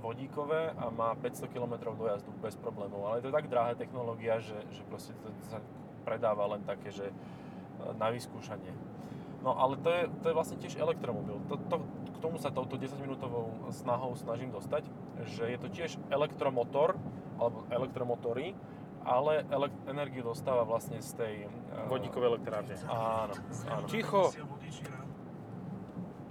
vodíkové 0.03 0.75
a 0.75 0.91
má 0.91 1.15
500 1.15 1.47
km 1.55 1.95
dojazdu 1.95 2.35
bez 2.43 2.59
problémov. 2.59 3.07
Ale 3.07 3.23
to 3.23 3.31
je 3.31 3.35
tak 3.39 3.47
drahá 3.47 3.79
technológia, 3.79 4.43
že, 4.43 4.59
že 4.75 4.83
proste 4.91 5.15
to 5.23 5.31
sa 5.47 5.63
predáva 6.03 6.45
len 6.55 6.61
také, 6.67 6.91
že 6.91 7.09
uh, 7.09 7.95
na 7.97 8.11
vyskúšanie. 8.11 8.71
No 9.43 9.59
ale 9.59 9.75
to 9.79 9.89
je, 9.91 10.03
to 10.23 10.25
je 10.31 10.37
vlastne 10.37 10.57
tiež 10.59 10.79
elektromobil. 10.79 11.35
To, 11.51 11.59
to, 11.67 11.75
k 11.83 12.17
tomu 12.23 12.39
sa 12.39 12.47
touto 12.47 12.79
10-minútovou 12.79 13.71
snahou 13.75 14.15
snažím 14.15 14.55
dostať, 14.55 14.87
že 15.27 15.43
je 15.51 15.57
to 15.59 15.67
tiež 15.67 15.91
elektromotor, 16.07 16.95
alebo 17.35 17.67
elektromotory, 17.67 18.55
ale 19.03 19.43
elek- 19.51 19.83
energiu 19.91 20.23
dostáva 20.23 20.63
vlastne 20.63 21.03
z 21.03 21.11
tej... 21.19 21.33
uh, 21.47 21.91
Vodíkové 21.91 22.31
elektrárne. 22.31 22.71
Áno, 22.87 23.35
áno. 23.67 23.87
Ticho! 23.91 24.31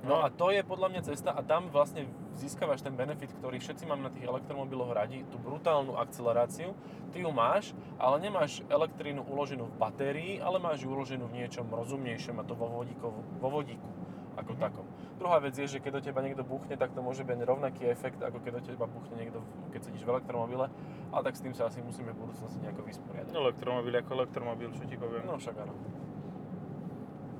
No 0.03 0.25
a 0.25 0.33
to 0.33 0.51
je 0.51 0.65
podľa 0.67 0.89
mňa 0.89 1.03
cesta 1.05 1.31
a 1.31 1.41
tam 1.47 1.71
vlastne 1.71 2.09
získavaš 2.37 2.83
ten 2.83 2.97
benefit, 2.97 3.33
ktorý 3.39 3.61
všetci 3.61 3.85
máme 3.85 4.09
na 4.09 4.13
tých 4.13 4.29
elektromobiloch 4.29 4.93
radi, 4.93 5.25
tú 5.29 5.37
brutálnu 5.41 5.97
akceleráciu. 6.01 6.73
Ty 7.13 7.19
ju 7.23 7.31
máš, 7.31 7.77
ale 8.01 8.23
nemáš 8.25 8.65
elektrínu 8.73 9.25
uloženú 9.29 9.69
v 9.69 9.77
batérii, 9.77 10.33
ale 10.41 10.57
máš 10.57 10.85
ju 10.85 10.89
uloženú 10.93 11.29
v 11.29 11.45
niečom 11.45 11.69
rozumnejšom 11.69 12.41
a 12.41 12.45
to 12.47 12.57
vo, 12.57 12.69
vodíku, 12.73 13.09
vo 13.13 13.49
vodíku 13.49 13.89
ako 14.37 14.57
takom. 14.57 14.87
Druhá 15.21 15.39
vec 15.39 15.55
je, 15.55 15.69
že 15.69 15.79
keď 15.79 16.01
do 16.01 16.05
teba 16.09 16.25
niekto 16.25 16.43
buchne, 16.43 16.75
tak 16.75 16.97
to 16.97 17.05
môže 17.05 17.23
byť 17.23 17.45
rovnaký 17.45 17.85
efekt, 17.87 18.19
ako 18.25 18.41
keď 18.41 18.59
do 18.59 18.63
teba 18.65 18.89
buchne 18.89 19.15
niekto, 19.21 19.45
keď 19.71 19.81
sedíš 19.93 20.09
v 20.09 20.13
elektromobile, 20.19 20.73
ale 21.13 21.23
tak 21.23 21.37
s 21.37 21.45
tým 21.45 21.53
sa 21.53 21.69
asi 21.69 21.85
musíme 21.85 22.17
v 22.17 22.27
budúcnosti 22.27 22.59
nejako 22.65 22.83
vysporiadať. 22.89 23.33
Elektromobil 23.37 23.95
ako 24.01 24.11
elektromobil, 24.17 24.69
čo 24.73 24.83
ti 24.89 24.97
poviem. 24.97 25.29
No 25.29 25.37
však 25.37 25.57
áno. 25.61 25.75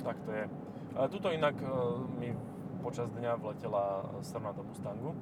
Tak 0.05 0.17
to 0.29 0.31
je. 0.37 0.45
A 0.93 1.09
tuto 1.09 1.33
inak 1.33 1.57
e, 1.57 1.67
mi 2.21 2.29
počas 2.83 3.09
dňa 3.15 3.39
vletela 3.39 4.03
strna 4.27 4.51
do 4.51 4.67
Mustangu. 4.67 5.15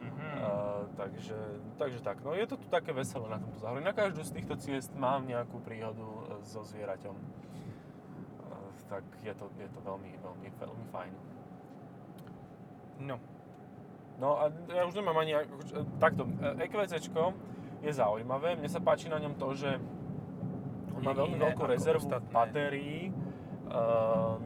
Mhm. 0.00 0.28
Uh, 0.40 0.84
takže, 0.96 1.36
takže 1.76 1.98
tak, 2.04 2.20
no 2.24 2.32
je 2.36 2.44
to 2.46 2.56
tu 2.56 2.68
také 2.68 2.92
veselé 2.92 3.28
na 3.28 3.40
tomto 3.40 3.60
záhore. 3.60 3.80
Na 3.80 3.96
každú 3.96 4.20
z 4.24 4.36
týchto 4.36 4.56
ciest 4.60 4.92
mám 4.96 5.24
nejakú 5.28 5.60
príhodu 5.60 6.00
e, 6.00 6.44
so 6.44 6.64
zvieraťom. 6.64 7.12
Uh, 7.16 8.70
tak 8.88 9.04
je 9.20 9.32
to, 9.36 9.48
je 9.60 9.68
to 9.68 9.80
veľmi, 9.84 10.12
veľmi, 10.20 10.48
veľmi 10.56 10.86
fajn. 10.92 11.12
No. 13.04 13.16
No 14.20 14.36
a 14.36 14.52
ja 14.72 14.84
už 14.84 14.96
nemám 14.96 15.16
ani, 15.24 15.32
ako- 15.40 15.88
takto, 15.96 16.28
EQCčko 16.40 17.32
je 17.80 17.92
zaujímavé, 17.96 18.60
mne 18.60 18.68
sa 18.68 18.80
páči 18.80 19.08
na 19.08 19.16
ňom 19.16 19.40
to, 19.40 19.56
že 19.56 19.80
on 20.92 21.00
má 21.00 21.16
veľmi 21.16 21.40
veľkú 21.40 21.64
rezervu 21.64 22.04
ostatné. 22.04 22.28
batérií 22.28 23.08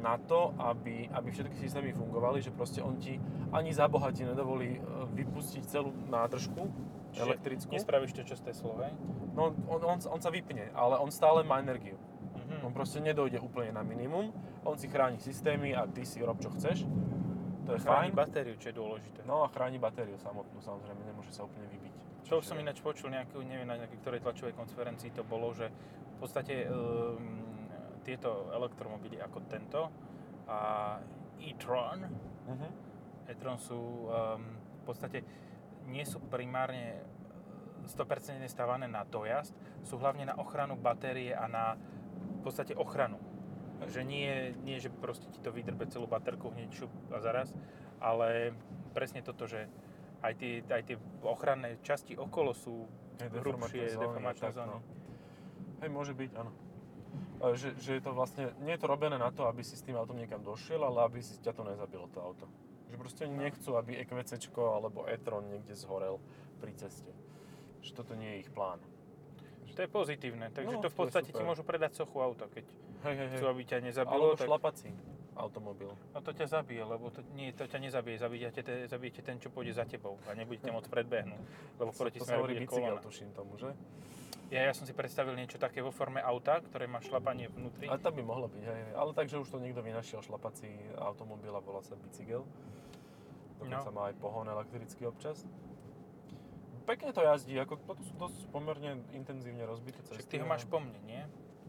na 0.05 0.21
to, 0.29 0.53
aby, 0.61 1.09
aby 1.09 1.29
všetky 1.33 1.57
systémy 1.57 1.97
fungovali, 1.97 2.45
že 2.45 2.53
proste 2.53 2.85
on 2.85 3.01
ti 3.01 3.17
ani 3.57 3.73
za 3.73 3.89
boha 3.89 4.13
ti 4.13 4.25
nedovolí 4.25 4.77
uh, 4.77 5.09
vypustiť 5.09 5.63
celú 5.65 5.97
nádržku 6.13 6.69
Čiže 7.15 7.23
elektrickú. 7.25 7.73
Nespravíš 7.73 8.13
to, 8.13 8.23
čo 8.27 8.35
z 8.37 8.43
Teslo, 8.45 8.77
hej? 8.85 8.93
No 9.33 9.55
on, 9.71 9.81
on, 9.87 9.99
on 10.03 10.21
sa 10.21 10.29
vypne, 10.29 10.69
ale 10.75 10.99
on 11.01 11.09
stále 11.09 11.41
má 11.47 11.63
energiu. 11.63 11.97
Mhm. 12.35 12.69
On 12.69 12.73
proste 12.75 13.01
nedojde 13.01 13.41
úplne 13.41 13.73
na 13.73 13.81
minimum, 13.81 14.35
on 14.67 14.77
si 14.77 14.91
chráni 14.91 15.17
systémy 15.23 15.73
a 15.73 15.89
ty 15.89 16.05
si 16.05 16.21
rob 16.21 16.37
čo 16.43 16.53
chceš. 16.53 16.85
To 17.65 17.73
je 17.73 17.81
Chráni 17.81 18.13
fajn. 18.13 18.21
batériu, 18.21 18.57
čo 18.61 18.69
je 18.69 18.77
dôležité. 18.77 19.25
No 19.25 19.41
a 19.41 19.49
chráni 19.49 19.81
batériu 19.81 20.21
samotnú, 20.21 20.61
samozrejme, 20.61 21.01
nemôže 21.01 21.33
sa 21.33 21.49
úplne 21.49 21.65
vybiť. 21.73 21.93
Čo 22.29 22.41
už 22.41 22.45
som 22.45 22.61
ináč 22.61 22.85
počul, 22.85 23.09
nejakú, 23.09 23.41
neviem 23.41 23.65
na 23.65 23.81
nejakej 23.81 24.05
ktorej 24.05 24.21
tlačovej 24.21 24.53
konferencii 24.53 25.17
to 25.17 25.25
bolo, 25.25 25.49
že 25.57 25.73
v 25.73 26.17
podstate 26.21 26.69
um, 26.69 27.54
tieto 28.05 28.53
elektromobily 28.53 29.17
ako 29.19 29.39
tento 29.49 29.89
a 30.47 31.01
e-tron, 31.41 32.05
Mhm. 32.45 32.69
e-tron 33.27 33.57
sú 33.57 33.81
um, 34.05 34.13
v 34.55 34.83
podstate 34.85 35.25
nie 35.85 36.05
sú 36.05 36.21
primárne 36.21 37.01
e, 37.85 37.89
100% 37.89 38.45
stávané 38.47 38.85
na 38.85 39.05
dojazd, 39.05 39.53
sú 39.81 39.97
hlavne 39.97 40.25
na 40.25 40.37
ochranu 40.37 40.77
batérie 40.77 41.33
a 41.33 41.49
na 41.49 41.65
v 42.15 42.41
podstate 42.45 42.77
ochranu. 42.77 43.17
Že 43.85 44.01
nie, 44.05 44.33
nie, 44.61 44.77
že 44.77 44.89
proste 44.89 45.29
ti 45.29 45.41
to 45.41 45.49
vydrbe 45.49 45.89
celú 45.89 46.05
baterku 46.05 46.49
hneď 46.49 46.69
šup 46.73 46.93
a 47.13 47.21
zaraz, 47.21 47.53
ale 48.01 48.53
presne 48.93 49.21
toto, 49.21 49.45
že 49.45 49.69
aj 50.21 50.33
tie, 50.37 50.53
aj 50.65 50.83
tie 50.85 50.97
ochranné 51.21 51.77
časti 51.85 52.17
okolo 52.17 52.53
sú 52.53 52.89
hrubšie, 53.21 53.93
deformačné 53.93 54.53
zóny. 54.53 54.69
no. 54.69 54.79
Hej, 55.81 55.91
môže 55.93 56.13
byť, 56.13 56.31
áno. 56.33 56.53
Že, 57.45 57.69
že 57.77 57.91
je 57.95 58.03
to 58.03 58.11
vlastne, 58.11 58.45
nie 58.59 58.73
je 58.73 58.81
to 58.81 58.89
robené 58.89 59.15
na 59.15 59.29
to, 59.29 59.45
aby 59.45 59.61
si 59.61 59.75
s 59.75 59.83
tým 59.83 59.95
autom 59.95 60.17
niekam 60.17 60.41
došiel, 60.41 60.81
ale 60.81 61.05
aby 61.05 61.21
si 61.21 61.37
ťa 61.39 61.53
to 61.53 61.63
nezabilo, 61.63 62.09
to 62.09 62.19
auto. 62.19 62.47
Že 62.89 62.97
proste 62.97 63.21
oni 63.25 63.37
nechcú, 63.39 63.71
aby 63.75 63.99
EQCčko 63.99 64.63
alebo 64.73 65.05
e-tron 65.05 65.45
niekde 65.47 65.75
zhorel 65.75 66.17
pri 66.57 66.73
ceste. 66.73 67.13
Že 67.81 67.91
toto 67.95 68.13
nie 68.15 68.31
je 68.31 68.39
ich 68.41 68.51
plán. 68.51 68.81
To 69.67 69.83
je 69.83 69.91
pozitívne, 69.91 70.49
takže 70.49 70.71
No, 70.71 70.81
to 70.81 70.87
v 70.87 70.95
to 70.95 70.99
podstate 71.03 71.27
ti 71.27 71.35
super. 71.35 71.45
môžu 71.45 71.67
predať 71.67 71.99
sochu 71.99 72.23
auta, 72.23 72.47
keď 72.47 72.63
Hej, 73.03 73.15
hej, 73.19 73.29
chcú, 73.35 73.45
aby 73.45 73.63
ťa 73.67 73.79
nezabilo, 73.83 74.15
Alebo 74.31 74.39
tak 74.39 74.47
šlapací 74.47 74.89
automobil. 75.35 75.91
no 75.91 76.19
to 76.23 76.31
ťa 76.31 76.47
zabije, 76.49 76.87
lebo 76.87 77.11
to, 77.11 77.27
nie, 77.35 77.51
to 77.51 77.67
ťa 77.67 77.83
nezabije, 77.83 78.17
zabijete, 78.17 78.61
te, 78.63 78.75
zabijete 78.87 79.21
ten, 79.21 79.37
čo 79.37 79.51
pôjde 79.51 79.75
za 79.75 79.83
tebou 79.83 80.15
a 80.25 80.33
nebudete 80.33 80.71
môcť 80.71 80.87
predbehnúť, 80.87 81.43
lebo 81.77 81.91
To- 81.91 81.99
proti 81.99 82.19
to 82.19 82.25
sa 82.25 82.39
hovorí 82.39 82.55
bicykel, 82.57 83.03
tuším 83.03 83.35
tomu, 83.35 83.59
že? 83.59 83.75
Ja, 84.55 84.71
ja 84.71 84.73
som 84.73 84.87
si 84.87 84.95
predstavil 84.95 85.35
niečo 85.35 85.59
také 85.59 85.83
vo 85.83 85.91
forme 85.91 86.23
auta, 86.23 86.63
ktoré 86.63 86.87
má 86.87 87.03
šlapanie 87.03 87.51
vnútri. 87.51 87.91
Ale 87.91 87.99
to 87.99 88.15
by 88.15 88.23
mohlo 88.23 88.47
byť, 88.47 88.63
hej. 88.63 88.95
Ale 88.95 89.11
takže 89.11 89.43
už 89.43 89.51
to 89.51 89.59
niekto 89.59 89.83
vynašiel 89.83 90.23
šlapací 90.23 90.71
automobil 90.95 91.51
a 91.51 91.59
volá 91.59 91.83
sa 91.83 91.99
bicykel. 91.99 92.47
Dokonca 93.59 93.91
No. 93.91 93.95
má 93.99 94.03
aj 94.09 94.17
pohon 94.23 94.47
elektrický 94.47 95.11
občas. 95.11 95.43
Pekne 96.87 97.11
to 97.11 97.27
jazdí, 97.27 97.59
ako 97.59 97.83
toto 97.83 98.03
sú 98.07 98.15
dosť 98.15 98.47
pomerne 98.55 99.03
intenzívne 99.11 99.67
rozbité 99.67 100.07
cesty. 100.07 100.23
Však 100.23 100.31
ty 100.31 100.37
ho 100.39 100.47
máš 100.47 100.63
po 100.71 100.79
mne, 100.79 101.03
nie? 101.03 101.23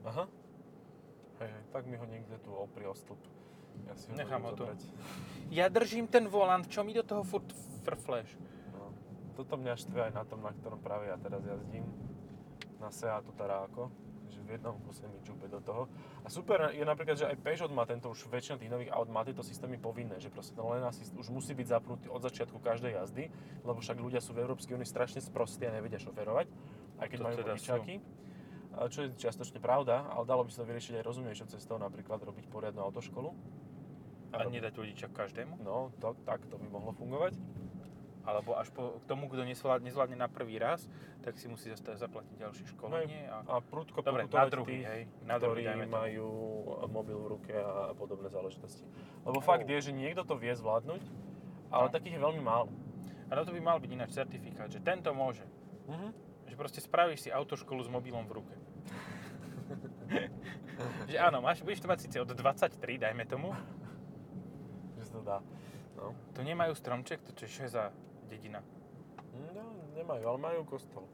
Aha. 0.06 0.30
Hej, 1.42 1.50
hej, 1.50 1.64
tak 1.74 1.90
mi 1.90 1.98
ho 1.98 2.06
niekde 2.06 2.38
tu 2.46 2.54
opri 2.54 2.86
o 2.86 2.94
stĺp. 2.94 3.18
Ja 3.90 3.98
si 3.98 4.12
ho 4.12 4.14
Nechám 4.14 4.46
ho 4.46 4.54
tu. 4.54 4.70
Ja 5.50 5.74
držím 5.74 6.06
ten 6.06 6.30
volant, 6.30 6.70
čo 6.70 6.86
mi 6.86 6.94
do 6.94 7.02
toho 7.02 7.26
furt 7.26 7.50
frfleš? 7.82 8.30
No. 8.78 8.94
Toto 9.34 9.58
mňa 9.58 9.74
štve 9.74 10.00
aj 10.06 10.14
na 10.14 10.24
tom, 10.28 10.46
na 10.46 10.54
ktorom 10.54 10.78
práve 10.86 11.10
ja 11.10 11.18
teraz 11.18 11.42
jazdím. 11.42 11.88
Na 12.80 12.90
Seatu 12.90 13.32
Tarako. 13.34 13.92
Že 14.26 14.42
v 14.42 14.50
jednom 14.58 14.76
kuse 14.82 15.06
mi 15.06 15.22
čupe 15.22 15.46
do 15.48 15.62
toho. 15.62 15.86
A 16.22 16.28
super 16.28 16.74
je 16.74 16.82
napríklad, 16.82 17.16
že 17.16 17.30
aj 17.30 17.38
Peugeot 17.40 17.70
má 17.70 17.86
tento 17.86 18.10
už 18.10 18.26
väčšina 18.26 18.58
tých 18.58 18.74
nových 18.74 18.90
aut 18.92 19.06
má 19.08 19.22
tieto 19.22 19.46
systémy 19.46 19.78
povinné, 19.78 20.18
že 20.18 20.34
proste 20.34 20.58
ten 20.58 20.66
lane 20.66 20.82
assist 20.84 21.14
už 21.14 21.30
musí 21.30 21.54
byť 21.54 21.68
zapnutý 21.70 22.10
od 22.10 22.20
začiatku 22.20 22.58
každej 22.58 22.98
jazdy, 22.98 23.30
lebo 23.62 23.78
však 23.80 23.96
ľudia 24.02 24.20
sú 24.20 24.34
v 24.34 24.42
Európskej 24.44 24.76
únii 24.76 24.90
strašne 24.90 25.22
sprostí 25.22 25.70
a 25.70 25.72
nevedia 25.72 26.02
šoferovať, 26.02 26.50
aj 27.00 27.08
keď 27.08 27.18
To 27.18 27.24
majú 27.24 27.36
teda 27.38 27.54
vodičáky. 27.54 27.94
A 28.76 28.92
Čo 28.92 29.00
je 29.08 29.10
čiastočne 29.16 29.64
pravda, 29.64 30.04
ale 30.12 30.28
dalo 30.28 30.44
by 30.44 30.52
sa 30.52 30.66
to 30.66 30.68
vyriešiť 30.68 31.00
aj 31.00 31.04
rozumnejšou 31.06 31.48
cestou, 31.56 31.80
napríklad 31.80 32.20
robiť 32.20 32.50
poriadnu 32.52 32.82
autoškolu. 32.84 33.30
A 34.36 34.44
robiť- 34.44 34.52
nedať 34.60 34.74
vodiča 34.76 35.08
každému? 35.16 35.64
No, 35.64 35.96
to, 36.04 36.12
tak 36.28 36.44
to 36.52 36.60
by 36.60 36.68
mohlo 36.68 36.92
fungovať. 36.92 37.40
Alebo 38.26 38.58
až 38.58 38.74
po, 38.74 38.98
k 39.00 39.06
tomu, 39.06 39.30
kto 39.30 39.46
nezvládne, 39.46 39.86
nezvládne 39.86 40.18
na 40.18 40.26
prvý 40.26 40.58
raz, 40.58 40.90
tak 41.22 41.38
si 41.38 41.46
musí 41.46 41.70
zasta- 41.70 41.94
zaplatiť 41.94 42.42
ďalšie 42.42 42.66
školenie. 42.74 43.30
A... 43.30 43.46
A 43.46 43.62
prudko 43.62 44.02
Dobre, 44.02 44.26
na 44.26 44.50
druhý, 44.50 44.82
tých, 44.82 44.86
hej. 44.90 45.02
Na 45.22 45.38
druhý, 45.38 45.62
ktorí 45.62 45.86
to. 45.86 45.94
majú 45.94 46.28
mobil 46.90 47.18
v 47.22 47.28
ruke 47.38 47.54
a 47.54 47.94
podobné 47.94 48.34
záležitosti. 48.34 48.82
Lebo 49.22 49.38
fakt 49.40 49.70
je, 49.70 49.78
že 49.78 49.92
niekto 49.94 50.26
to 50.26 50.42
vie 50.42 50.50
zvládnuť, 50.58 51.02
ale 51.70 51.86
No. 51.88 51.94
takých 51.94 52.18
je 52.18 52.22
veľmi 52.22 52.42
málo. 52.42 52.74
A 53.30 53.38
na 53.38 53.42
to 53.46 53.54
by 53.54 53.62
mal 53.62 53.78
byť 53.78 53.90
ináč 53.94 54.12
certifikát, 54.18 54.70
že 54.70 54.82
tento 54.82 55.14
môže. 55.14 55.46
Mhm. 55.86 56.10
Že 56.50 56.56
proste 56.58 56.82
spravíš 56.82 57.26
si 57.26 57.30
autoškolu 57.30 57.82
s 57.86 57.90
mobilom 57.90 58.26
v 58.26 58.42
ruke. 58.42 58.56
že 61.10 61.18
áno, 61.18 61.42
máš, 61.42 61.62
budeš 61.66 61.82
to 61.82 61.90
mať 61.90 62.00
síce 62.06 62.18
od 62.22 62.30
23, 62.30 62.78
dajme 63.02 63.26
tomu. 63.26 63.54
Že 65.02 65.10
to 65.10 65.20
dá. 65.22 65.42
No. 65.98 66.14
Tu 66.38 66.42
nemajú 66.46 66.74
stromček, 66.78 67.24
to 67.24 67.34
čo 67.34 67.66
je 67.66 67.70
za 67.70 67.90
dedina. 68.28 68.62
no, 69.54 69.64
nemajú, 69.94 70.24
ale 70.26 70.38
majú 70.38 70.60
kostol. 70.66 71.06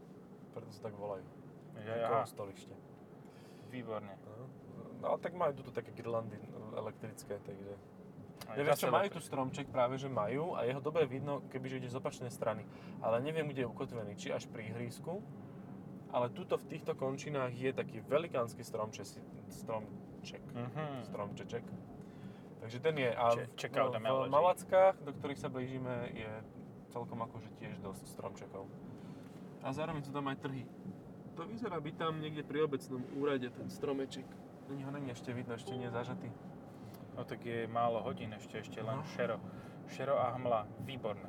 Preto 0.52 0.70
sa 0.72 0.90
tak 0.90 0.96
volajú. 0.96 1.24
Že, 1.82 1.94
aha, 2.04 2.22
Kostolište. 2.28 2.76
výborne. 3.72 4.12
No. 4.28 4.46
no, 5.00 5.06
ale 5.16 5.20
tak 5.24 5.34
majú 5.34 5.56
tu 5.56 5.72
také 5.72 5.96
girlandy 5.96 6.36
elektrické, 6.76 7.40
takže... 7.42 7.74
Ja 8.52 8.68
vieš 8.68 8.84
čo, 8.84 8.92
majú 8.92 9.08
tu 9.16 9.22
stromček 9.24 9.72
práve, 9.72 9.96
že 9.96 10.12
majú 10.12 10.60
a 10.60 10.68
jeho 10.68 10.84
dobre 10.84 11.08
vidno, 11.08 11.40
kebyže 11.48 11.80
ideš 11.80 11.96
z 11.96 12.00
opačnej 12.04 12.28
strany. 12.28 12.68
Ale 13.00 13.24
neviem, 13.24 13.48
kde 13.48 13.64
je 13.64 13.70
ukotvený, 13.72 14.12
či 14.20 14.36
až 14.36 14.44
pri 14.52 14.68
ihrisku, 14.76 15.24
ale 16.12 16.28
tuto 16.36 16.60
v 16.60 16.68
týchto 16.68 16.92
končinách 16.92 17.56
je 17.56 17.72
taký 17.72 18.04
velikánsky 18.04 18.60
stromček, 18.60 19.08
stromček, 19.48 20.44
Mhm. 20.52 21.08
stromčeček. 21.08 21.64
Takže 22.60 22.78
ten 22.84 22.96
je. 23.00 23.10
A 23.16 23.26
out 23.40 23.96
v, 23.96 23.98
v 23.98 24.04
melody. 24.04 24.30
Malackách, 24.30 24.96
do 25.02 25.16
ktorých 25.16 25.40
sa 25.40 25.48
blížime, 25.48 26.12
je 26.12 26.32
celkom 26.92 27.20
akože 27.22 27.50
tiež 27.56 27.80
dosť 27.80 28.04
stromčekov. 28.06 28.68
A 29.62 29.72
zároveň 29.72 30.02
sú 30.02 30.12
tam 30.12 30.28
aj 30.28 30.38
trhy. 30.38 30.68
To 31.34 31.44
vyzerá 31.44 31.78
byť 31.78 31.96
tam 31.96 32.20
niekde 32.20 32.44
pri 32.44 32.62
obecnom 32.62 33.00
úrade, 33.16 33.48
ten 33.48 33.68
stromeček. 33.68 34.28
Není 34.68 34.84
ho 34.84 34.92
není 34.92 35.10
ešte 35.10 35.32
vidno, 35.32 35.54
ešte 35.54 35.72
nie 35.72 35.88
je 35.88 35.94
zažatý. 35.94 36.28
No 37.12 37.24
tak 37.24 37.40
je 37.42 37.66
málo 37.66 38.00
hodín 38.02 38.32
ešte, 38.34 38.58
ešte 38.58 38.80
len 38.80 39.00
No. 39.00 39.08
šero. 39.10 39.40
Šero 39.88 40.16
a 40.16 40.32
hmla, 40.32 40.68
výborné. 40.82 41.28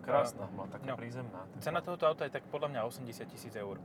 Krásna 0.00 0.46
hmla, 0.46 0.66
taká 0.68 0.86
no. 0.86 0.96
prízemná. 0.96 1.44
taká- 1.44 1.60
Cena 1.60 1.80
tohoto 1.80 2.06
auta 2.06 2.24
je 2.24 2.32
tak 2.32 2.46
podľa 2.46 2.68
mňa 2.68 2.80
80 2.84 3.28
tisíc 3.28 3.52
eur. 3.52 3.78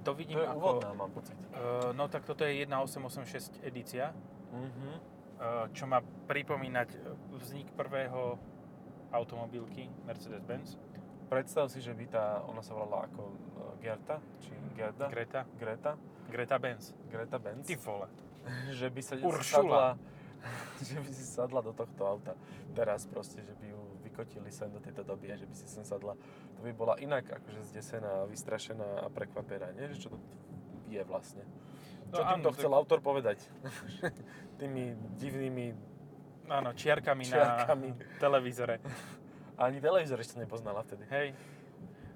To 0.00 0.02
To 0.02 0.12
vidím 0.12 0.38
je 0.38 0.46
ako... 0.48 0.58
úvodná, 0.58 0.90
mám 0.92 1.10
pocit. 1.10 1.36
Uh, 1.48 1.92
no 1.92 2.08
tak 2.08 2.24
toto 2.24 2.42
je 2.42 2.58
1886 2.58 3.62
edícia, 3.62 4.10
Mhm. 4.50 4.88
uh, 4.90 4.98
čo 5.70 5.86
má 5.86 5.98
pripomínať 6.26 6.88
vznik 7.32 7.70
prvého 7.72 8.34
automobilky 9.12 9.88
Mercedes-Benz. 10.08 10.80
Predstav 11.28 11.68
si, 11.72 11.80
že 11.80 11.96
by 11.96 12.04
tá, 12.08 12.44
ona 12.44 12.60
sa 12.60 12.76
volala 12.76 13.08
ako 13.08 13.22
e, 13.24 13.34
Gerta, 13.80 14.20
či 14.40 14.52
Gerda? 14.76 15.08
Greta. 15.08 15.48
Greta? 15.56 15.92
Greta 16.28 16.56
Benz. 16.60 16.92
Greta 17.08 17.38
Benz? 17.40 17.64
Ty 17.64 17.76
vole. 17.80 18.08
že 18.78 18.88
by 18.90 19.00
sa 19.00 19.14
Uršula. 19.16 19.40
sadla, 19.40 19.84
že 20.88 20.96
by 20.98 21.10
si 21.12 21.24
sadla 21.24 21.60
do 21.64 21.72
tohto 21.72 22.02
auta. 22.04 22.32
Teraz 22.76 23.08
proste, 23.08 23.40
že 23.40 23.54
by 23.56 23.66
ju 23.68 23.80
vykotili 24.02 24.50
sem 24.52 24.68
do 24.68 24.80
tejto 24.82 25.04
doby 25.04 25.32
a 25.32 25.36
že 25.38 25.48
by 25.48 25.54
si 25.56 25.64
sem 25.64 25.84
sadla. 25.84 26.12
To 26.58 26.60
by 26.60 26.72
bola 26.76 27.00
inak 27.00 27.24
akože 27.24 27.64
zdesená, 27.72 28.28
vystrašená 28.28 29.04
a 29.04 29.08
prekvapená, 29.08 29.72
nie? 29.72 29.88
Že 29.94 29.96
čo 29.96 30.08
to 30.12 30.18
je 30.92 31.00
vlastne. 31.08 31.44
No 32.12 32.20
Čo 32.20 32.22
týmto 32.28 32.48
áno, 32.52 32.56
chcel 32.60 32.70
tak- 32.72 32.80
autor 32.84 32.98
povedať? 33.00 33.38
Tými 34.60 34.92
divnými... 35.16 35.91
Áno, 36.52 36.70
čiarkami, 36.76 37.24
Čiarkami. 37.24 37.88
na 37.96 38.20
televízore. 38.20 38.76
Ani 39.56 39.80
televízor 39.80 40.20
ešte 40.20 40.36
nepoznala 40.36 40.84
vtedy. 40.84 41.08
Hej. 41.08 41.32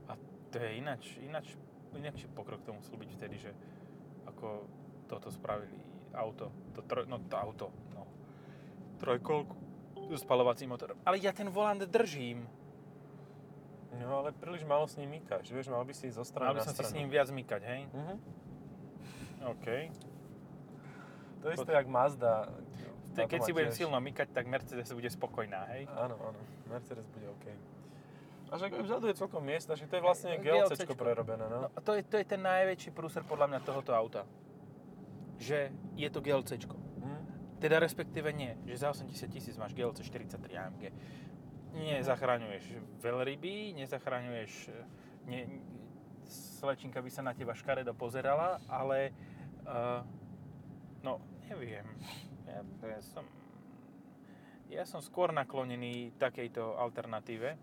A 0.09 0.13
to 0.53 0.57
je 0.61 0.71
ináč, 0.77 1.17
ináč, 1.25 1.57
inakší 1.97 2.29
pokrok 2.37 2.61
to 2.61 2.77
musel 2.77 3.01
byť 3.01 3.11
vtedy, 3.17 3.37
že 3.41 3.51
ako 4.29 4.69
toto 5.09 5.33
spravili 5.33 5.81
auto, 6.13 6.53
to 6.77 6.85
troj, 6.85 7.09
no 7.09 7.21
to 7.25 7.37
auto, 7.37 7.67
no. 7.97 8.05
Trojkolku 9.01 9.57
so 10.13 10.17
spalovacím 10.21 10.73
motorom. 10.73 10.97
Ale 11.05 11.21
ja 11.21 11.33
ten 11.33 11.49
volant 11.49 11.81
držím. 11.85 12.45
No 13.97 14.21
ale 14.21 14.33
príliš 14.37 14.65
málo 14.69 14.85
s 14.85 15.01
ním 15.01 15.17
mykáš, 15.17 15.49
vieš, 15.49 15.73
mal 15.73 15.81
by 15.81 15.95
si 15.97 16.13
zo 16.13 16.21
strany 16.21 16.53
Mal 16.53 16.61
by 16.61 16.69
som 16.69 16.77
si 16.77 16.85
s 16.85 16.93
ním 16.93 17.09
viac 17.09 17.33
mykať, 17.33 17.63
hej? 17.65 17.81
Mhm. 17.89 18.15
OK. 19.57 19.67
To 21.41 21.45
je 21.49 21.55
isté, 21.55 21.73
jak 21.73 21.87
Mazda. 21.87 22.51
Te, 23.17 23.25
keď 23.25 23.41
si 23.41 23.53
budem 23.57 23.73
tiež- 23.73 23.79
silno 23.81 23.99
mykať, 23.99 24.29
tak 24.31 24.45
Mercedes 24.45 24.93
bude 24.93 25.09
spokojná, 25.09 25.65
hej? 25.73 25.89
Áno, 25.97 26.21
áno. 26.21 26.39
Mercedes 26.69 27.09
bude 27.09 27.33
OK. 27.33 27.47
A 28.47 28.53
však 28.55 28.79
aj 28.79 28.83
vzadu 28.87 29.05
je 29.11 29.15
celkom 29.19 29.43
miesta, 29.43 29.75
že 29.75 29.91
to 29.91 29.99
je 29.99 30.03
vlastne 30.07 30.39
GLC 30.39 30.87
prerobené, 30.95 31.51
no. 31.51 31.67
No, 31.67 31.69
to 31.83 31.99
je, 31.99 32.07
to 32.07 32.15
je 32.23 32.25
ten 32.31 32.39
najväčší 32.39 32.95
prúser 32.95 33.27
podľa 33.27 33.51
mňa 33.51 33.61
tohoto 33.67 33.91
auta. 33.91 34.23
Že 35.43 35.75
je 35.99 36.09
to 36.15 36.23
GLC. 36.23 36.63
Hm? 36.63 37.23
Teda 37.59 37.83
respektíve 37.83 38.31
nie, 38.31 38.55
že 38.71 38.87
za 38.87 38.95
80 38.95 39.27
tisíc 39.35 39.59
máš 39.59 39.75
GLC 39.75 39.99
43 40.07 40.39
AMG. 40.63 40.85
Nezachraňuješ 41.75 42.65
veľryby, 43.03 43.75
nezachraňuješ... 43.83 44.53
Ne, 45.27 45.61
slečinka 46.63 47.03
by 47.03 47.11
sa 47.11 47.27
na 47.27 47.35
teba 47.35 47.53
škaredo 47.53 47.93
pozerala, 47.99 48.63
ale... 48.71 49.11
Uh, 49.67 50.07
no, 51.03 51.19
neviem. 51.51 51.85
Ja, 52.47 52.63
ja 52.87 53.01
som... 53.03 53.25
Ja 54.67 54.83
som 54.83 54.99
skôr 54.99 55.31
naklonený 55.31 56.11
takejto 56.19 56.75
alternatíve, 56.75 57.55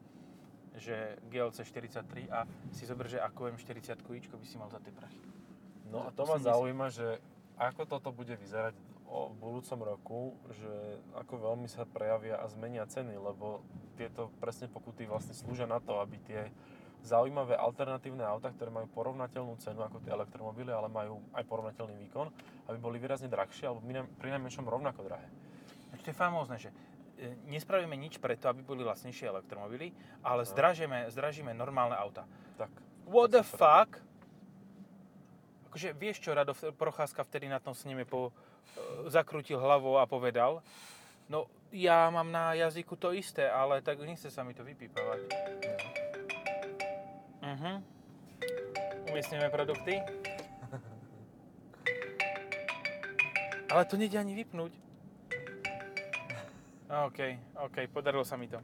že 0.80 1.20
GLC 1.28 1.68
43 1.68 2.32
a 2.32 2.48
si 2.72 2.88
zober, 2.88 3.12
že 3.12 3.20
ako 3.20 3.52
M40 3.60 4.00
ičko 4.00 4.40
by 4.40 4.46
si 4.48 4.56
mal 4.56 4.72
za 4.72 4.80
tie 4.80 4.96
prachy. 4.96 5.20
No 5.92 6.08
a 6.08 6.16
to 6.16 6.24
ma 6.24 6.40
80. 6.40 6.48
zaujíma, 6.48 6.88
že 6.96 7.20
ako 7.60 7.82
toto 7.86 8.10
bude 8.16 8.40
vyzerať 8.40 8.74
o 9.06 9.30
v 9.30 9.36
budúcom 9.38 9.80
roku, 9.84 10.22
že 10.56 10.74
ako 11.14 11.54
veľmi 11.54 11.68
sa 11.70 11.86
prejavia 11.86 12.42
a 12.42 12.50
zmenia 12.50 12.88
ceny, 12.90 13.14
lebo 13.14 13.62
tieto 13.94 14.34
presne 14.42 14.72
pokuty 14.72 15.06
vlastne 15.06 15.38
slúžia 15.38 15.70
na 15.70 15.78
to, 15.78 16.02
aby 16.02 16.18
tie 16.26 16.50
zaujímavé 17.04 17.60
alternatívne 17.60 18.24
auta, 18.24 18.48
ktoré 18.50 18.72
majú 18.72 18.88
porovnateľnú 18.96 19.60
cenu 19.60 19.84
ako 19.84 20.00
tie 20.00 20.16
elektromobily, 20.16 20.72
ale 20.72 20.88
majú 20.88 21.20
aj 21.36 21.44
porovnateľný 21.44 22.00
výkon, 22.08 22.32
aby 22.72 22.78
boli 22.80 22.96
výrazne 22.96 23.28
drahšie 23.28 23.68
alebo 23.68 23.84
pri 24.18 24.30
najmenšom 24.40 24.64
rovnako 24.64 25.04
drahé. 25.12 25.28
To 25.94 26.12
je 26.12 26.16
famózne, 26.16 26.60
že 26.60 26.72
e, 27.16 27.32
nespravíme 27.48 27.96
nič 27.96 28.20
preto, 28.20 28.52
aby 28.52 28.60
boli 28.60 28.84
lacnejšie 28.84 29.32
elektromobily, 29.32 29.92
ale 30.20 30.44
No. 30.44 30.50
zdražíme, 30.52 31.08
zdražíme 31.12 31.52
normálne 31.56 31.96
auta. 31.96 32.28
Tak. 32.60 32.72
What 33.08 33.32
the 33.32 33.44
Tak 33.44 33.52
fuck? 33.56 33.90
Akože 35.72 35.96
vieš 35.96 36.20
čo, 36.22 36.36
Rado 36.36 36.54
Procházka 36.54 37.24
vtedy 37.24 37.48
na 37.48 37.64
tom 37.64 37.72
sneme 37.76 38.04
po, 38.04 38.32
e, 38.76 39.12
zakrútil 39.12 39.60
hlavou 39.60 39.96
a 40.00 40.08
povedal, 40.08 40.60
no 41.32 41.48
ja 41.74 42.12
mám 42.12 42.30
na 42.30 42.54
jazyku 42.54 42.94
to 43.00 43.16
isté, 43.16 43.50
ale 43.50 43.82
tak 43.82 43.98
nechce 44.04 44.30
sa 44.30 44.44
mi 44.44 44.54
to 44.54 44.62
vypípavať. 44.62 45.20
Mhm. 47.54 47.84
Umiestnime 49.10 49.50
produkty. 49.50 50.02
Ale 53.70 53.86
to 53.86 53.98
nejde 53.98 54.18
ani 54.18 54.34
vypnúť. 54.36 54.74
OK, 57.08 57.20
OK, 57.58 57.78
podarilo 57.90 58.22
sa 58.22 58.38
mi 58.38 58.46
to. 58.46 58.62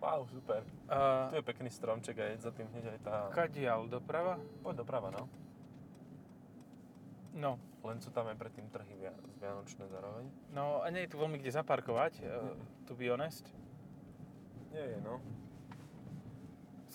Wow, 0.00 0.24
super. 0.24 0.64
Uh, 0.88 1.28
Tu 1.28 1.36
je 1.36 1.44
pekný 1.44 1.68
stromček 1.68 2.16
a 2.16 2.24
je 2.32 2.40
za 2.40 2.48
tým 2.48 2.64
hneď 2.72 2.84
aj 2.88 3.00
tá... 3.04 3.16
kadial, 3.28 3.84
doprava? 3.84 4.40
Poď 4.64 4.80
doprava, 4.80 5.12
no. 5.12 5.28
No, 7.34 7.60
Len 7.84 8.00
sú 8.00 8.08
tam 8.08 8.26
aj 8.26 8.36
predtým 8.36 8.64
trhy 8.68 8.96
via- 8.96 9.12
vianočné 9.36 9.84
zároveň. 9.86 10.24
no 10.50 10.80
a 10.80 10.88
nie 10.88 11.04
je 11.04 11.12
tu 11.12 11.16
veľmi 11.16 11.36
kde 11.36 11.52
zaparkovať, 11.52 12.24
uh, 12.24 12.56
to 12.88 12.96
be 12.96 13.06
honest. 13.06 13.44
Nie 14.72 14.96
je, 14.96 14.98
no. 15.04 15.20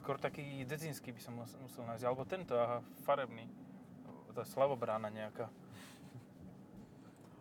Skôr 0.04 0.20
taký 0.20 0.44
dedzinský 0.62 1.10
by 1.10 1.22
som 1.22 1.34
mus- 1.34 1.56
musel 1.58 1.88
nájsť, 1.88 2.04
alebo 2.04 2.28
tento, 2.28 2.52
aha, 2.54 2.84
farebný. 3.02 3.48
Tá 4.36 4.44
slavobrána 4.44 5.08
nejaká. 5.08 5.48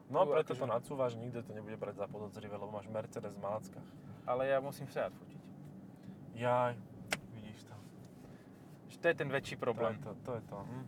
No 0.06 0.22
a 0.22 0.24
Tu 0.24 0.30
preto 0.30 0.54
akože- 0.54 0.60
to 0.60 0.66
nadsúvaš, 0.68 1.12
nikto 1.16 1.42
to 1.42 1.50
nebude 1.50 1.74
brať 1.74 1.96
za 1.96 2.06
podozrivé, 2.06 2.54
lebo 2.54 2.70
máš 2.70 2.86
Mercedes 2.86 3.34
v 3.34 3.40
Malackách. 3.40 3.88
Ale 4.22 4.46
ja 4.46 4.60
musím 4.60 4.86
Seat 4.86 5.10
fotiť. 5.10 5.42
Jaj, 6.34 6.78
vidíš 7.32 7.66
to. 7.66 7.74
To 8.94 9.06
je 9.08 9.16
ten 9.16 9.26
väčší 9.26 9.56
To 9.56 9.60
problém. 9.60 9.98
je 9.98 10.00
to, 10.00 10.12
to 10.22 10.30
je 10.32 10.42
to. 10.46 10.58
Hm. 10.60 10.84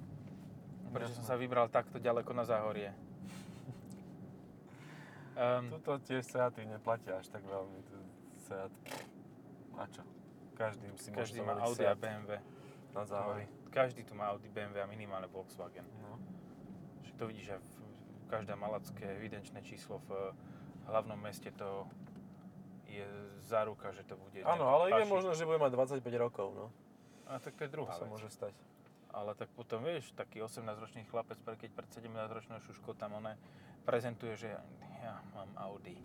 Prečo 0.93 1.13
som 1.13 1.25
sa 1.25 1.35
vybral 1.35 1.67
takto 1.67 1.99
ďaleko 1.99 2.31
na 2.31 2.47
záhorie. 2.47 2.95
Um, 5.35 5.67
Tuto 5.75 5.99
tie 5.99 6.23
Seaty 6.23 6.63
neplatia 6.63 7.19
až 7.19 7.27
tak 7.27 7.43
veľmi. 7.43 7.83
Seat. 8.39 8.71
A 9.75 9.91
čo? 9.91 10.07
Každý 10.55 10.87
si 10.97 11.11
každý 11.11 11.40
má 11.43 11.59
Audi 11.59 11.87
a 11.87 11.95
BMW. 11.95 12.38
na 12.95 13.05
záhorí. 13.05 13.47
Každý 13.71 14.07
tu 14.07 14.14
má 14.14 14.31
Audi, 14.31 14.47
BMW 14.49 14.83
a 14.83 14.87
minimálne 14.87 15.27
Volkswagen. 15.27 15.83
No. 15.99 16.19
Však 17.03 17.14
to 17.19 17.25
vidíš, 17.27 17.47
že 17.51 17.57
v, 17.59 17.67
každé 18.31 18.55
malacké 18.55 19.19
evidenčné 19.19 19.62
číslo 19.67 19.99
v 20.07 20.31
hlavnom 20.87 21.19
meste 21.19 21.51
to 21.51 21.90
je 22.87 23.03
záruka, 23.43 23.90
že 23.90 24.07
to 24.07 24.14
bude 24.14 24.38
Áno, 24.47 24.71
ale 24.71 24.95
je 25.03 25.11
možno, 25.11 25.35
že 25.35 25.43
bude 25.43 25.59
mať 25.59 25.99
25 25.99 26.07
rokov, 26.23 26.55
no. 26.55 26.67
A 27.27 27.43
tak 27.43 27.59
to 27.59 27.67
je 27.67 27.71
To 27.71 27.75
druhá 27.83 27.93
sa 27.99 28.07
vec. 28.07 28.14
môže 28.14 28.31
stať. 28.31 28.55
Ale 29.11 29.35
tak 29.35 29.51
potom 29.55 29.83
vieš, 29.83 30.11
taký 30.14 30.43
18-ročný 30.43 31.07
chlapec, 31.07 31.38
keď 31.43 31.71
pred 31.71 31.88
17-ročnou 31.90 32.59
šuškou 32.62 32.95
tam 32.95 33.19
one 33.19 33.38
prezentuje, 33.87 34.35
že 34.38 34.55
ja 35.03 35.19
mám 35.35 35.51
Audi. 35.59 35.99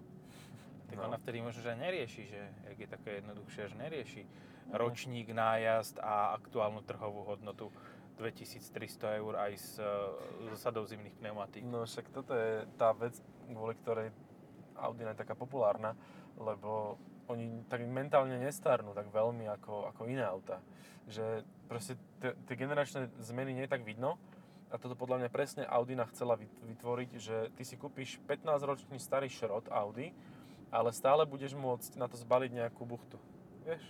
Tak 0.89 0.97
No. 0.97 1.05
ona 1.05 1.17
vtedy 1.17 1.37
možno, 1.39 1.61
že 1.61 1.75
nerieši, 1.75 2.23
že 2.25 2.39
jak 2.65 2.79
je 2.79 2.89
také 2.89 3.09
jednoduchšie, 3.15 3.67
že 3.67 3.77
nerieši 3.77 4.21
Mhm. 4.23 4.73
ročník, 4.73 5.27
nájazd 5.29 5.97
a 5.97 6.33
aktuálnu 6.35 6.81
trhovú 6.81 7.23
hodnotu 7.23 7.69
2300 8.17 9.15
eur 9.15 9.37
aj 9.37 9.51
s 9.53 9.69
e, 9.75 9.85
sadou 10.53 10.83
zimných 10.83 11.15
pneumatík. 11.15 11.63
No 11.63 11.85
však 11.85 12.09
toto 12.09 12.33
je 12.33 12.67
tá 12.75 12.91
vec, 12.91 13.15
kvôli 13.47 13.73
ktorej 13.75 14.11
Audi 14.75 15.03
je 15.03 15.15
taká 15.15 15.33
populárna, 15.33 15.95
lebo 16.35 16.99
oni 17.27 17.63
tak 17.65 17.79
mentálne 17.81 18.35
nestarnú 18.35 18.91
tak 18.91 19.07
veľmi 19.07 19.45
ako, 19.51 19.87
ako 19.87 20.01
iné 20.05 20.21
auta. 20.21 20.59
Že 21.05 21.41
proste 21.65 21.93
tie 22.19 22.55
generačné 22.55 23.09
zmeny 23.19 23.53
nie 23.53 23.63
je 23.63 23.71
tak 23.71 23.83
vidno 23.83 24.17
a 24.67 24.77
toto 24.77 24.93
podľa 24.93 25.25
mňa 25.25 25.29
presne 25.29 25.63
Audina 25.63 26.05
chcela 26.05 26.35
vyt- 26.35 26.53
vytvoriť, 26.63 27.09
že 27.15 27.49
ty 27.53 27.63
si 27.63 27.73
kúpiš 27.73 28.19
15-ročný 28.23 28.97
starý 28.97 29.27
šrot 29.27 29.69
Audi 29.69 30.11
ale 30.69 30.89
stále 30.89 31.23
budeš 31.23 31.53
môcť 31.53 31.95
na 31.95 32.05
to 32.05 32.15
zbaliť 32.15 32.51
nejakú 32.55 32.83
buchtu. 32.83 33.17
Vieš? 33.63 33.83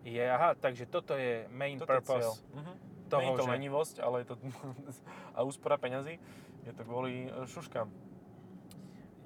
Je, 0.00 0.22
aha, 0.22 0.54
takže 0.54 0.84
toto 0.84 1.12
je 1.12 1.44
main 1.48 1.76
Toto 1.76 1.90
je 1.90 1.98
purpose 1.98 2.40
Mhm. 2.52 2.72
toho, 3.06 3.20
Nie 3.20 3.28
je 3.28 3.36
to 3.36 3.44
že... 3.44 3.52
lenivosť, 3.52 3.96
ale 3.98 4.16
je 4.18 4.26
to 4.26 4.34
a 5.36 5.42
úspora 5.42 5.76
peňazí. 5.76 6.16
Je 6.60 6.72
to 6.72 6.82
kvôli 6.82 7.26
e, 7.26 7.44
šuškám. 7.44 7.88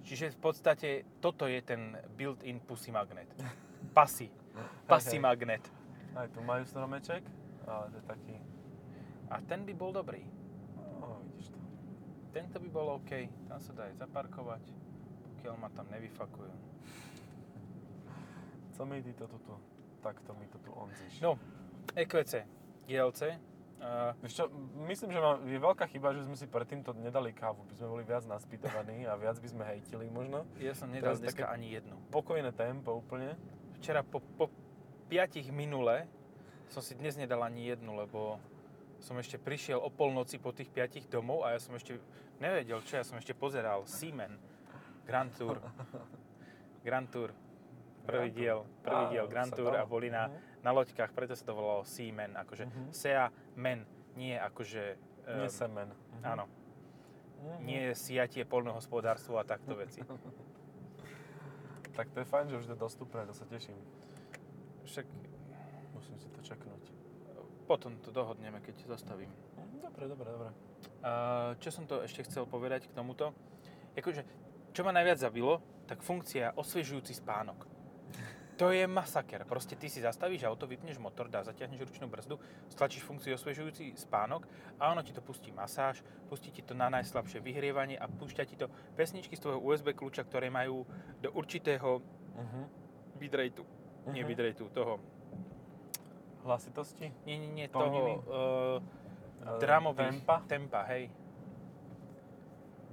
Čiže 0.02 0.30
v 0.30 0.38
podstate 0.38 0.88
toto 1.18 1.44
je 1.44 1.60
ten 1.60 1.80
built-in 2.10 2.58
pussy 2.58 2.90
magnet. 2.90 3.28
Pasy. 3.90 4.28
Pasy 4.90 5.16
hej. 5.16 5.22
magnet. 5.22 5.64
Aj 6.12 6.28
tu 6.28 6.40
majú 6.40 6.62
stromeček, 6.62 7.24
ale 7.64 7.84
to 7.88 7.96
je 7.96 8.06
taký... 8.06 8.34
A 9.26 9.40
ten 9.40 9.62
by 9.62 9.72
bol 9.72 9.90
dobrý. 9.90 10.22
No, 11.00 11.18
vidíš 11.24 11.50
to. 11.50 11.58
Tento 12.30 12.56
by 12.56 12.68
bol 12.68 12.86
OK. 12.94 13.12
Tam 13.44 13.58
sa 13.58 13.72
dá 13.72 13.82
aj 13.84 13.96
zaparkovať, 13.96 14.62
pokiaľ 15.44 15.60
ma 15.60 15.68
tam 15.76 15.84
nevyfakujú. 15.92 16.52
Co 18.80 18.82
mi 18.88 19.04
ty 19.04 19.12
to 19.12 19.28
tuto? 19.28 19.60
Takto 20.00 20.32
mi 20.40 20.48
to 20.48 20.56
tu 20.56 20.72
onzíš. 20.72 21.20
No, 21.20 21.36
EQC, 21.92 22.48
GLC. 22.88 23.36
Uh, 23.76 24.16
čo, 24.24 24.48
myslím, 24.88 25.12
že 25.12 25.20
je 25.44 25.60
veľká 25.60 25.84
chyba, 25.92 26.16
že 26.16 26.24
sme 26.24 26.32
si 26.32 26.48
predtým 26.48 26.80
to 26.80 26.96
nedali 26.96 27.36
kávu. 27.36 27.60
By 27.68 27.76
sme 27.76 27.92
boli 27.92 28.08
viac 28.08 28.24
naspýtovaní 28.24 29.04
a 29.04 29.20
viac 29.20 29.36
by 29.36 29.48
sme 29.52 29.68
hejtili 29.68 30.08
možno. 30.08 30.48
ja 30.56 30.72
som 30.72 30.88
nedal 30.88 31.12
dneska 31.12 31.44
také- 31.44 31.52
ani 31.52 31.76
jednu. 31.76 32.00
Pokojné 32.08 32.48
tempo 32.56 32.96
úplne. 32.96 33.36
Včera 33.76 34.00
po, 34.00 34.24
po 34.40 34.48
piatich 35.12 35.52
minule 35.52 36.08
som 36.72 36.80
si 36.80 36.96
dnes 36.96 37.20
nedal 37.20 37.44
ani 37.44 37.68
jednu, 37.68 37.92
lebo 37.92 38.40
som 38.96 39.20
ešte 39.20 39.36
prišiel 39.36 39.76
o 39.76 39.92
polnoci 39.92 40.40
po 40.40 40.56
tých 40.56 40.72
piatich 40.72 41.04
domov 41.04 41.44
a 41.44 41.52
ja 41.52 41.60
som 41.60 41.76
ešte 41.76 42.00
nevedel 42.40 42.80
čo, 42.88 42.96
ja 42.96 43.04
som 43.04 43.20
ešte 43.20 43.36
pozeral 43.36 43.84
Siemen, 43.84 44.40
Grand 45.04 45.30
Tour. 45.30 45.56
Grand 46.82 47.08
Tour. 47.08 47.30
Prvý 48.04 48.28
Grand 48.28 48.36
diel, 48.36 48.58
prvý 48.82 49.04
Á, 49.06 49.10
diel 49.10 49.26
Grand 49.26 49.48
Tour 49.48 49.72
a 49.72 49.76
dalo. 49.78 49.88
boli 49.88 50.08
na, 50.08 50.28
Mhm. 50.28 50.36
na 50.60 50.70
loďkách, 50.72 51.10
preto 51.10 51.32
sa 51.32 51.44
to 51.44 51.54
volalo 51.54 51.84
Seamen, 51.84 52.36
akože 52.36 52.64
Mhm. 52.66 52.92
Sea 52.92 53.32
Men, 53.54 53.86
nie 54.14 54.36
akože... 54.36 54.82
Nie 55.26 55.42
ehm, 55.42 55.48
semen. 55.48 55.88
Mhm. 55.88 56.22
Áno, 56.22 56.44
Mhm. 57.40 57.64
nie 57.64 57.82
siatie 57.94 58.44
poľnohospodárstvo 58.44 59.36
a 59.36 59.44
takto 59.44 59.72
veci. 59.80 60.04
Tak 61.90 62.10
to 62.10 62.20
je 62.20 62.26
fajn, 62.26 62.46
že 62.50 62.56
už 62.58 62.66
je 62.66 62.76
dostupné, 62.76 63.24
to 63.24 63.32
sa 63.32 63.46
teším. 63.46 63.78
Však 64.84 65.06
Musím 65.94 66.18
si 66.18 66.28
to 66.28 66.40
čeknúť. 66.42 66.92
potom 67.64 67.96
to 67.98 68.10
dohodneme, 68.10 68.60
keď 68.60 68.84
zastavím. 68.86 69.32
Dobre, 69.80 70.04
dobre, 70.06 70.28
dobre. 70.28 70.50
Uh, 71.00 71.56
čo 71.56 71.70
som 71.70 71.86
to 71.86 72.02
ešte 72.02 72.20
chcel 72.24 72.44
povedať 72.44 72.84
k 72.84 72.92
tomuto? 72.92 73.32
Akože, 73.94 74.26
čo 74.74 74.82
ma 74.82 74.90
najviac 74.90 75.22
zabilo, 75.22 75.62
tak 75.86 76.02
funkcia 76.02 76.52
osviežujúci 76.52 77.14
spánok. 77.14 77.70
To 78.54 78.70
je 78.70 78.86
masaker. 78.86 79.42
Proste 79.42 79.74
ty 79.74 79.90
si 79.90 79.98
zastavíš 79.98 80.46
auto, 80.46 80.66
vypneš 80.66 80.98
motor, 80.98 81.26
dá, 81.26 81.42
zatiahneš 81.42 81.90
ručnú 81.90 82.06
brzdu, 82.06 82.38
stlačíš 82.70 83.02
funkciu 83.02 83.34
osviežujúci 83.34 83.98
spánok 83.98 84.46
a 84.78 84.94
ono 84.94 85.02
ti 85.02 85.10
to 85.10 85.18
pustí 85.18 85.50
masáž, 85.50 86.02
pustí 86.30 86.54
ti 86.54 86.62
to 86.62 86.70
na 86.70 86.86
najslabšie 86.86 87.42
vyhrievanie 87.42 87.98
a 87.98 88.06
púšťa 88.06 88.44
ti 88.46 88.54
to 88.54 88.70
pesničky 88.94 89.34
z 89.34 89.42
tvojho 89.42 89.58
USB 89.58 89.90
kľúča, 89.90 90.22
ktoré 90.22 90.54
majú 90.54 90.86
do 91.18 91.34
určitého 91.34 91.98
Mhm. 92.34 92.62
bitrateu, 93.18 93.66
nie 94.10 94.22
Mhm. 94.22 94.28
bitrateu, 94.30 94.66
toho, 94.70 95.02
Hlasitosti? 96.46 97.10
nie, 97.26 97.38
nie, 97.38 97.50
nie, 97.50 97.66
Tóniny? 97.68 98.22
toho, 98.22 98.78
uh, 98.78 99.58
dramových, 99.58 100.22
Tempa? 100.22 100.36
tempa, 100.46 100.80
hej, 100.94 101.10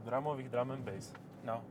Dramových 0.02 0.50
drum 0.50 0.74
and 0.74 0.82
bass. 0.82 1.14
No. 1.44 1.62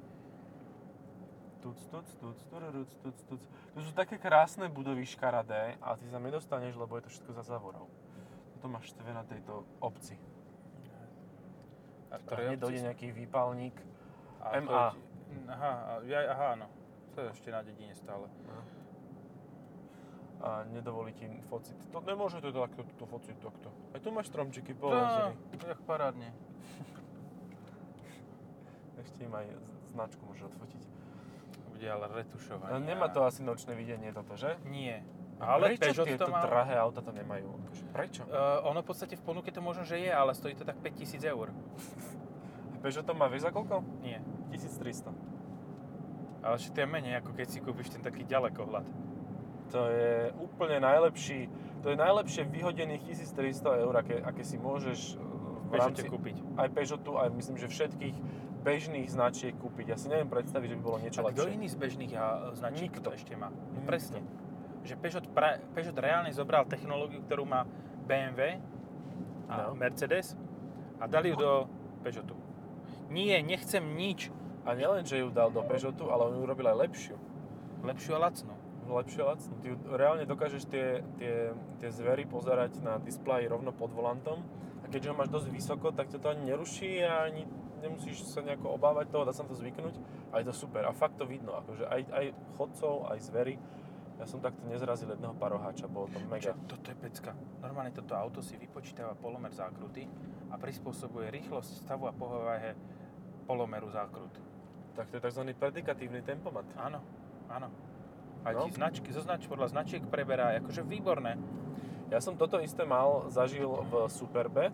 Tuc, 1.61 1.77
tuc, 1.87 2.09
tuc, 2.17 2.39
tururuc, 2.47 2.89
tuc, 2.97 3.17
tuc. 3.25 3.43
To 3.71 3.79
sú 3.79 3.93
také 3.93 4.17
krásne 4.17 4.67
budovy 4.67 5.05
škaradé 5.05 5.77
a 5.79 5.93
ty 5.93 6.09
sa 6.09 6.17
nedostaneš, 6.17 6.73
lebo 6.75 6.97
je 6.97 7.05
to 7.05 7.11
všetko 7.11 7.31
za 7.35 7.45
závorou. 7.47 7.85
Toto 8.55 8.67
máš 8.67 8.89
štve 8.91 9.11
na 9.11 9.21
tejto 9.23 9.69
obci. 9.79 10.17
A 12.09 12.17
ktoré 12.19 12.49
hneď 12.49 12.59
dojde 12.59 12.75
obci- 12.75 12.87
nejaký 12.87 13.07
výpalník. 13.15 13.77
A 14.41 14.57
MA. 14.57 14.65
to 14.65 14.97
je- 14.97 15.47
Aha, 15.47 15.73
ja, 16.03 16.21
aha, 16.29 16.51
no. 16.57 16.67
To 17.13 17.21
je 17.21 17.29
ešte 17.31 17.49
na 17.49 17.61
dedine 17.61 17.93
stále. 17.93 18.25
A 20.41 20.65
nedovolí 20.67 21.13
ti 21.13 21.29
fociť. 21.47 21.93
To 21.93 22.01
nemôže 22.01 22.41
to 22.41 22.49
takto 22.51 22.81
to 22.97 23.05
fociť 23.05 23.37
takto. 23.39 23.69
Aj 23.93 24.01
tu 24.01 24.09
máš 24.09 24.27
stromčiky 24.27 24.73
No, 24.73 24.81
položený. 24.81 25.37
jak 25.61 25.81
parádne. 25.85 26.33
Ešte 29.01 29.25
im 29.25 29.35
aj 29.35 29.47
značku 29.91 30.23
môže 30.29 30.45
odfotiť. 30.47 30.83
Bude 31.73 31.87
ale 31.89 32.07
retušovanie. 32.13 32.73
Ale 32.77 32.81
nemá 32.85 33.09
to 33.09 33.25
asi 33.25 33.41
nočné 33.41 33.73
videnie 33.73 34.13
toto, 34.13 34.37
že? 34.37 34.61
Nie. 34.69 35.01
Ale 35.41 35.73
prečo 35.81 36.05
Peugeot 36.05 36.07
tieto 36.07 36.29
to 36.29 36.37
má... 36.37 36.45
drahé 36.45 36.77
auta 36.77 37.01
to 37.01 37.17
nemajú? 37.17 37.49
Akože 37.49 37.85
Prečo? 37.97 38.23
Uh, 38.29 38.61
ono 38.69 38.85
v 38.85 38.87
podstate 38.93 39.17
v 39.17 39.25
ponuke 39.25 39.49
to 39.49 39.65
možno, 39.65 39.89
že 39.89 39.97
je, 39.97 40.13
ale 40.13 40.37
stojí 40.37 40.53
to 40.53 40.69
tak 40.69 40.77
5000 40.85 41.25
eur. 41.25 41.49
Peugeot 42.85 43.05
to 43.09 43.17
má, 43.17 43.25
vieš 43.33 43.49
za 43.49 43.51
koľko? 43.53 43.81
Nie. 44.05 44.21
1300. 44.53 45.09
Ale 46.41 46.57
že 46.61 46.69
to 46.73 46.79
je 46.85 46.89
menej, 46.89 47.21
ako 47.21 47.33
keď 47.33 47.47
si 47.49 47.59
kúpiš 47.65 47.93
ten 47.93 48.05
taký 48.05 48.29
ďalekohľad. 48.29 48.85
To 49.71 49.81
je 49.89 50.35
úplne 50.41 50.83
najlepší, 50.83 51.49
to 51.81 51.95
je 51.95 51.97
najlepšie 51.97 52.43
vyhodených 52.49 53.07
1300 53.07 53.85
eur, 53.87 53.95
aké, 53.97 54.17
aké 54.19 54.43
si 54.43 54.59
môžeš 54.59 55.15
e, 55.15 55.21
v 55.21 55.69
Peugeote 55.71 55.79
rámci 55.79 56.05
kúpiť. 56.11 56.37
aj 56.59 56.69
Peugeotu, 56.75 57.13
aj 57.17 57.29
myslím, 57.39 57.57
že 57.61 57.69
všetkých 57.71 58.17
bežných 58.61 59.09
značiek 59.09 59.53
kúpiť. 59.53 59.87
Ja 59.87 59.97
si 59.97 60.07
neviem 60.07 60.27
predstaviť, 60.27 60.69
že 60.69 60.77
by 60.77 60.83
bolo 60.83 60.99
niečo 60.99 61.21
A 61.21 61.29
kto 61.29 61.43
lepšie. 61.43 61.57
iný 61.57 61.67
z 61.67 61.77
bežných 61.77 62.13
a, 62.15 62.25
značiek 62.53 62.89
Nikto. 62.89 63.01
to 63.03 63.11
ešte 63.13 63.33
má? 63.35 63.49
No 63.49 63.81
presne. 63.83 64.21
Že 64.81 64.95
Peugeot, 64.97 65.27
pra, 65.29 65.57
Peugeot 65.71 65.93
reálne 65.95 66.31
zobral 66.31 66.65
technológiu, 66.65 67.21
ktorú 67.23 67.45
má 67.45 67.65
BMW 68.03 68.61
a 69.47 69.69
No. 69.69 69.75
Mercedes 69.75 70.37
a 70.97 71.05
dali 71.05 71.29
ju 71.29 71.37
do 71.37 71.53
Peugeotu. 72.01 72.37
Nie, 73.09 73.41
nechcem 73.41 73.83
nič 73.83 74.31
A 74.61 74.73
nielen, 74.73 75.03
že 75.03 75.19
ju 75.19 75.29
dal 75.29 75.49
do 75.49 75.61
Peugeotu, 75.61 76.09
ale 76.09 76.29
on 76.29 76.37
ju 76.37 76.41
urobil 76.41 76.67
aj 76.67 76.77
lepšiu. 76.79 77.17
lepšiu 77.83 78.13
a 78.15 78.21
lacnú. 78.21 78.53
Lepšie 78.87 79.23
lacnú. 79.23 79.55
Ty 79.57 79.69
reálne 79.91 80.25
dokážeš 80.25 80.67
tie, 80.67 80.87
tie, 81.17 81.35
tie 81.79 81.89
zvery 81.89 82.23
pozerať 82.23 82.77
na 82.79 82.99
displeji 82.99 83.47
rovno 83.47 83.71
pod 83.71 83.89
volantom 83.89 84.45
a 84.79 84.87
keďže 84.87 85.09
ho 85.09 85.17
máš 85.17 85.31
dosť 85.31 85.49
vysoko, 85.49 85.91
tak 85.91 86.09
ťa 86.09 86.19
to 86.19 86.29
ani 86.29 86.43
neruší 86.47 87.01
a 87.01 87.25
ani 87.25 87.49
nemusíš 87.81 88.23
sa 88.29 88.45
nejako 88.45 88.77
obávať 88.77 89.09
toho, 89.11 89.25
dá 89.25 89.33
sa 89.33 89.43
na 89.43 89.51
to 89.51 89.57
zvyknúť 89.59 89.97
a 90.31 90.41
je 90.41 90.47
to 90.47 90.55
super. 90.55 90.85
A 90.85 90.93
fakt 90.93 91.17
to 91.17 91.25
vidno, 91.25 91.57
akože 91.57 91.85
aj, 91.89 92.01
aj 92.13 92.25
chodcov, 92.57 93.09
aj 93.09 93.19
zvery. 93.25 93.55
Ja 94.21 94.29
som 94.29 94.45
takto 94.45 94.61
nezrazil 94.69 95.09
jedného 95.09 95.33
paroháča, 95.33 95.89
bolo 95.89 96.05
to 96.13 96.21
mega. 96.29 96.53
Čo, 96.53 96.61
toto 96.69 96.93
je 96.93 96.97
pecka. 97.01 97.33
Normálne 97.65 97.89
toto 97.89 98.13
auto 98.13 98.45
si 98.45 98.61
vypočítava 98.61 99.17
polomer 99.17 99.49
zákruty 99.49 100.05
a 100.53 100.61
prispôsobuje 100.61 101.33
rýchlosť 101.33 101.89
stavu 101.89 102.05
a 102.05 102.13
povahe 102.13 102.77
polomeru 103.49 103.89
zákrut. 103.89 104.31
Tak 104.93 105.09
to 105.09 105.17
je 105.17 105.25
tzv. 105.25 105.43
predikatívny 105.57 106.21
tempomat. 106.21 106.69
Áno, 106.77 107.01
áno. 107.49 107.73
A 108.45 108.53
No. 108.53 108.65
ti 108.69 108.73
značky, 108.77 109.09
zo 109.13 109.21
znač, 109.25 109.45
podľa 109.49 109.73
značiek 109.73 110.01
preberá, 110.05 110.57
akože 110.61 110.85
výborné. 110.85 111.37
Ja 112.13 112.21
som 112.21 112.37
toto 112.37 112.57
isté 112.61 112.85
mal, 112.89 113.29
zažil 113.29 113.69
v 113.69 114.09
Superbe, 114.09 114.73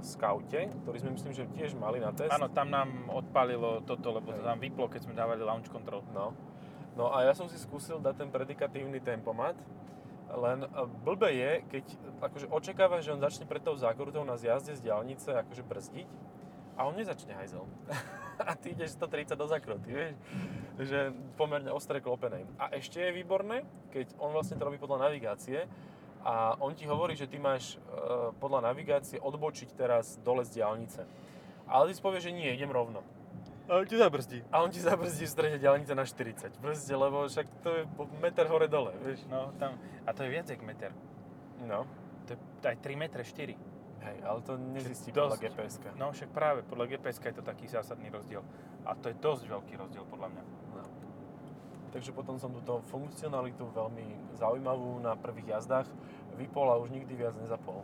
Scoute, 0.00 0.70
ktorý 0.84 0.96
sme 1.00 1.10
myslím, 1.16 1.32
že 1.32 1.44
tiež 1.52 1.76
mali 1.76 2.00
na 2.00 2.14
test. 2.14 2.32
Áno, 2.32 2.48
tam 2.52 2.72
nám 2.72 3.10
odpalilo 3.10 3.84
toto, 3.84 4.14
lebo 4.14 4.32
to 4.32 4.40
tam 4.40 4.58
vyplo, 4.58 4.88
keď 4.88 5.06
sme 5.08 5.14
dávali 5.14 5.44
launch 5.44 5.68
control. 5.68 6.04
No. 6.12 6.32
no 6.96 7.12
a 7.12 7.26
ja 7.26 7.32
som 7.36 7.46
si 7.50 7.60
skúsil 7.60 8.00
dať 8.00 8.26
ten 8.26 8.30
predikatívny 8.32 9.00
tempomat, 9.02 9.58
len 10.30 10.62
uh, 10.62 10.86
blbe 10.86 11.30
je, 11.34 11.52
keď 11.66 11.84
akože 12.22 12.46
očakávaš, 12.54 13.02
že 13.06 13.12
on 13.14 13.20
začne 13.20 13.44
pred 13.50 13.62
tou 13.62 13.74
zákrutou 13.74 14.22
na 14.22 14.38
zjazde 14.38 14.78
z 14.78 14.84
diaľnice 14.86 15.34
akože 15.34 15.62
brzdiť 15.66 16.08
a 16.78 16.86
on 16.86 16.94
nezačne 16.94 17.34
hajzel. 17.34 17.66
a 18.48 18.54
ty 18.54 18.72
ideš 18.72 18.96
130 18.96 19.34
do 19.36 19.46
zákruty, 19.50 19.88
vieš? 19.90 20.14
Že 20.80 21.12
pomerne 21.34 21.74
ostre 21.74 22.00
klopenej. 22.00 22.46
A 22.56 22.72
ešte 22.72 23.02
je 23.02 23.10
výborné, 23.12 23.66
keď 23.90 24.16
on 24.16 24.32
vlastne 24.32 24.56
to 24.56 24.64
robí 24.64 24.78
podľa 24.78 25.10
navigácie 25.10 25.66
a 26.24 26.56
on 26.60 26.76
ti 26.76 26.84
hovorí, 26.84 27.16
že 27.16 27.26
ty 27.26 27.40
máš 27.40 27.76
uh, 27.76 28.32
podľa 28.36 28.72
navigácie 28.72 29.16
odbočiť 29.16 29.72
teraz 29.72 30.20
dole 30.20 30.44
z 30.44 30.60
diaľnice. 30.60 31.00
Ale 31.70 31.88
ty 31.88 31.92
si 31.96 32.02
povieš, 32.02 32.28
že 32.28 32.32
nie, 32.34 32.50
idem 32.52 32.68
rovno. 32.68 33.00
Ale 33.70 33.86
ti 33.86 33.94
zabrzdí. 33.94 34.42
A 34.50 34.66
on 34.66 34.74
ti 34.74 34.82
zabrzdí 34.82 35.22
v 35.24 35.30
strede 35.30 35.56
diaľnice 35.62 35.94
na 35.94 36.02
40. 36.02 36.58
Brzdí, 36.58 36.90
lebo 36.90 37.30
však 37.30 37.46
to 37.62 37.70
je 37.70 37.82
meter 38.18 38.50
hore 38.50 38.66
dole, 38.66 38.90
vieš. 38.98 39.22
No, 39.30 39.54
tam, 39.62 39.78
a 40.02 40.10
to 40.10 40.26
je 40.26 40.30
viac 40.34 40.50
jak 40.50 40.58
meter. 40.66 40.90
No. 41.62 41.86
To 42.26 42.34
je 42.34 42.38
aj 42.66 42.76
3 42.82 42.98
metre 42.98 43.22
4. 43.22 43.54
Hej, 44.00 44.16
ale 44.24 44.38
to 44.42 44.56
nezistí 44.56 45.12
Dosť. 45.12 45.22
podľa 45.22 45.38
gps. 45.44 45.74
No 45.94 46.10
však 46.10 46.32
práve, 46.32 46.64
podľa 46.64 46.96
GPS 46.96 47.20
je 47.20 47.36
to 47.36 47.44
taký 47.44 47.68
zásadný 47.68 48.08
rozdiel. 48.08 48.40
A 48.88 48.96
to 48.96 49.12
je 49.12 49.16
dosť 49.20 49.44
veľký 49.46 49.76
rozdiel 49.76 50.08
podľa 50.08 50.34
mňa. 50.34 50.42
No. 51.90 51.94
Takže 51.98 52.14
potom 52.14 52.38
som 52.38 52.54
túto 52.54 52.78
funkcionalitu 52.86 53.66
veľmi 53.74 54.38
zaujímavú 54.38 55.02
na 55.02 55.18
prvých 55.18 55.58
jazdách 55.58 55.90
vypol 56.38 56.70
a 56.70 56.78
už 56.78 56.94
nikdy 56.94 57.18
viac 57.18 57.34
nezapol. 57.34 57.82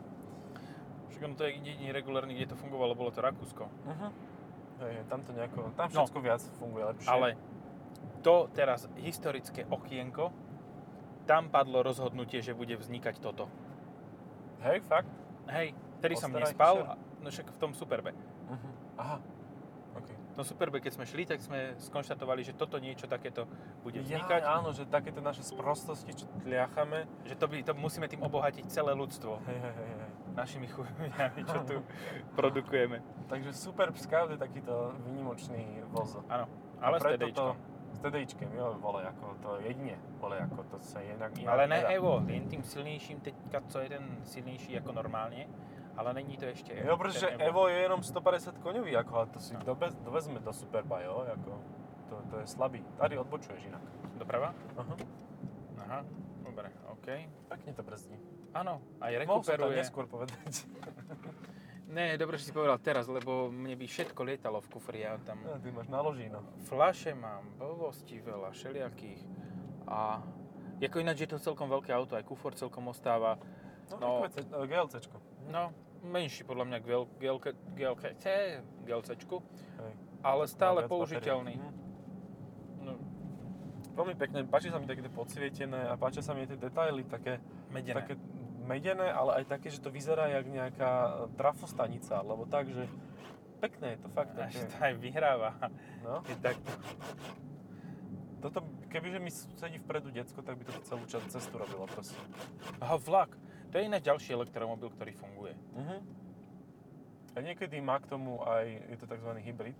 Však 1.11 1.21
ono 1.27 1.35
to 1.35 1.43
je 1.43 1.59
jediný 1.59 1.91
regulárny, 1.91 2.39
kde 2.39 2.55
to 2.55 2.57
fungovalo, 2.57 2.95
bolo 2.95 3.11
to 3.11 3.19
Rakúsko. 3.19 3.67
Uh-huh. 3.67 4.11
Hej, 4.79 5.03
tam 5.11 5.27
to 5.27 5.35
nejako, 5.35 5.75
tam 5.75 5.91
No. 5.91 6.07
všetko 6.07 6.19
viac 6.23 6.41
funguje 6.55 6.83
lepšie. 6.95 7.09
Ale 7.11 7.35
to 8.23 8.47
teraz 8.55 8.87
historické 8.95 9.67
okienko, 9.67 10.31
tam 11.27 11.51
padlo 11.51 11.83
rozhodnutie, 11.83 12.39
že 12.39 12.55
bude 12.55 12.79
vznikať 12.79 13.19
toto. 13.19 13.51
Hej, 14.63 14.87
fakt? 14.87 15.11
Hej, 15.51 15.75
vtedy 15.99 16.15
som 16.15 16.31
nespal, 16.31 16.95
no 17.19 17.27
však 17.27 17.51
v 17.51 17.57
tom 17.59 17.75
Superbe. 17.75 18.15
Uh-huh. 18.47 18.71
Aha. 18.95 19.17
OK. 19.99 20.09
Tom 20.37 20.45
Superbe, 20.45 20.77
keď 20.77 21.01
sme 21.01 21.05
šli, 21.09 21.25
tak 21.25 21.41
sme 21.41 21.73
skonštatovali, 21.81 22.45
že 22.45 22.53
toto 22.53 22.77
niečo 22.77 23.09
takéto 23.09 23.49
bude 23.81 24.05
Ja, 24.05 24.21
vznikať. 24.21 24.41
áno, 24.45 24.69
že 24.69 24.85
takéto 24.85 25.17
naše 25.17 25.41
sprostosti, 25.41 26.13
čo 26.13 26.29
tliachame. 26.45 27.09
Že 27.25 27.35
to, 27.41 27.45
by, 27.49 27.55
to 27.65 27.73
musíme 27.73 28.05
tým 28.05 28.21
obohatiť 28.21 28.69
celé 28.69 28.93
ľudstvo. 28.93 29.41
Hej, 29.49 29.57
hej. 29.57 29.73
Našimi 30.37 30.69
chujami, 30.69 31.09
čo 31.41 31.65
tu 31.65 31.81
produkujeme. 32.37 33.01
Takže 33.25 33.49
Superb 33.49 33.97
Scout 33.97 34.29
je 34.29 34.37
takýto 34.37 34.93
výnimočný 35.09 35.81
voz. 35.89 36.13
Áno, 36.29 36.45
ale 36.77 37.01
s 37.01 37.05
TDIčkom. 37.17 37.57
S 37.97 37.99
TDIčkem, 38.05 38.49
jo, 38.53 38.77
vole, 38.77 39.01
ako 39.09 39.33
to 39.41 39.49
jedine, 39.65 39.97
vole, 40.21 40.37
ako 40.37 40.61
to 40.69 40.77
sa 40.85 41.01
inak 41.01 41.33
Ale 41.49 41.65
ne 41.65 41.81
nedá. 41.81 41.89
Evo, 41.89 42.21
jen 42.29 42.45
tým 42.45 42.61
silnějším 42.61 43.19
teďka, 43.25 43.65
co 43.65 43.79
je 43.81 43.89
ten 43.89 44.05
silnější 44.21 44.73
jako 44.77 44.91
normálně, 44.93 45.49
ale 45.97 46.13
není 46.13 46.37
to 46.37 46.45
ještě 46.45 46.73
Jo, 46.85 46.97
protože 46.97 47.27
ten 47.27 47.41
Evo 47.41 47.67
je 47.67 47.77
jenom 47.79 48.03
150 48.03 48.57
koňový, 48.57 48.95
ako, 48.97 49.17
a 49.17 49.25
to 49.25 49.39
si 49.39 49.53
No. 49.53 49.59
dobe, 49.65 49.89
dovezme 50.03 50.39
do 50.39 50.53
Superba, 50.53 51.01
jo, 51.01 51.25
ako, 51.33 51.51
to, 52.09 52.15
to 52.29 52.35
je 52.39 52.47
slabý. 52.47 52.85
Tady 52.97 53.17
odbočuješ 53.17 53.65
inak. 53.65 53.81
Doprava? 54.17 54.53
Aha. 54.77 54.95
Aha, 55.77 55.99
dobre, 56.45 56.69
OK. 56.89 57.07
Pekne 57.49 57.73
to 57.73 57.83
brzdí. 57.83 58.17
Áno, 58.53 58.81
aj 59.01 59.11
Mohol 59.13 59.19
rekuperuje. 59.19 59.77
neskôr 59.77 60.05
povedať. 60.07 60.51
Ne, 61.87 62.19
dobre, 62.19 62.35
že 62.35 62.43
si 62.43 62.51
povedal 62.51 62.75
teraz, 62.83 63.07
lebo 63.07 63.47
mne 63.47 63.79
by 63.79 63.87
všetko 63.87 64.19
lietalo 64.19 64.59
v 64.59 64.67
kufri. 64.69 65.07
Ja 65.07 65.15
tam 65.23 65.39
No, 65.39 65.55
ty 65.55 65.71
máš 65.71 65.87
naložíno. 65.87 66.43
flaše 66.67 67.15
mám, 67.15 67.55
blbosti 67.55 68.19
veľa, 68.19 68.51
všelijakých. 68.51 69.23
A 69.87 70.19
ako 70.83 70.99
ináč 70.99 71.23
je 71.23 71.31
to 71.31 71.39
celkom 71.39 71.71
veľké 71.71 71.95
auto, 71.95 72.19
aj 72.19 72.27
kufor 72.27 72.51
celkom 72.53 72.91
ostáva. 72.91 73.39
No. 73.95 74.27
no. 74.27 74.67
GLCčko. 74.67 75.15
No, 75.47 75.71
menší 76.03 76.43
podľa 76.43 76.65
mňa 76.65 76.77
k 76.81 76.85
GL, 76.85 77.03
GL, 77.17 77.37
GL, 77.75 77.95
GLCčku, 78.85 79.37
Hej. 79.81 79.93
ale 80.21 80.43
stále 80.45 80.79
použiteľný. 80.85 81.55
batérií. 81.57 81.73
Mhm. 82.81 82.85
No, 82.85 82.91
Veľmi 83.97 84.13
pekné, 84.13 84.45
páči 84.45 84.69
sa 84.69 84.77
mi 84.77 84.85
také 84.85 85.01
podsvietené 85.09 85.89
a 85.89 85.97
páčia 85.97 86.21
sa 86.21 86.37
mi 86.37 86.45
aj 86.45 86.53
tie 86.53 86.59
detaily, 86.61 87.01
také, 87.09 87.41
medené. 87.73 87.97
také 87.97 88.13
medené, 88.67 89.09
ale 89.09 89.41
aj 89.41 89.57
také, 89.57 89.71
že 89.73 89.79
to 89.81 89.89
vyzerá 89.89 90.27
jak 90.29 90.45
nejaká 90.45 90.91
trafostanica, 91.39 92.19
lebo 92.21 92.45
tak, 92.45 92.67
že 92.69 92.85
pekné 93.57 93.97
je 93.97 93.99
to 94.05 94.09
fakt 94.13 94.37
Až 94.37 94.53
to 94.69 94.75
aj 94.77 94.93
vyhráva. 95.01 95.55
No. 96.05 96.21
Je 96.29 96.35
takto. 96.37 96.69
Toto, 98.37 98.61
kebyže 98.93 99.17
mi 99.17 99.33
sedí 99.33 99.81
vpredu 99.81 100.13
decko, 100.13 100.45
tak 100.45 100.61
by 100.61 100.63
to 100.69 100.77
celú 100.85 101.03
čas 101.09 101.25
cestu 101.25 101.57
robilo 101.57 101.89
proste. 101.89 102.13
Aha, 102.77 103.01
vlak. 103.01 103.33
To 103.71 103.75
je 103.77 103.83
ináč 103.83 104.03
ďalší 104.07 104.33
elektromobil, 104.33 104.89
ktorý 104.95 105.11
funguje. 105.11 105.53
Mhm. 105.75 105.97
A 107.35 107.37
niekedy 107.45 107.77
má 107.77 108.01
k 108.01 108.09
tomu 108.09 108.41
aj, 108.41 108.65
je 108.89 108.97
to 108.97 109.05
tzv. 109.05 109.29
hybrid, 109.37 109.77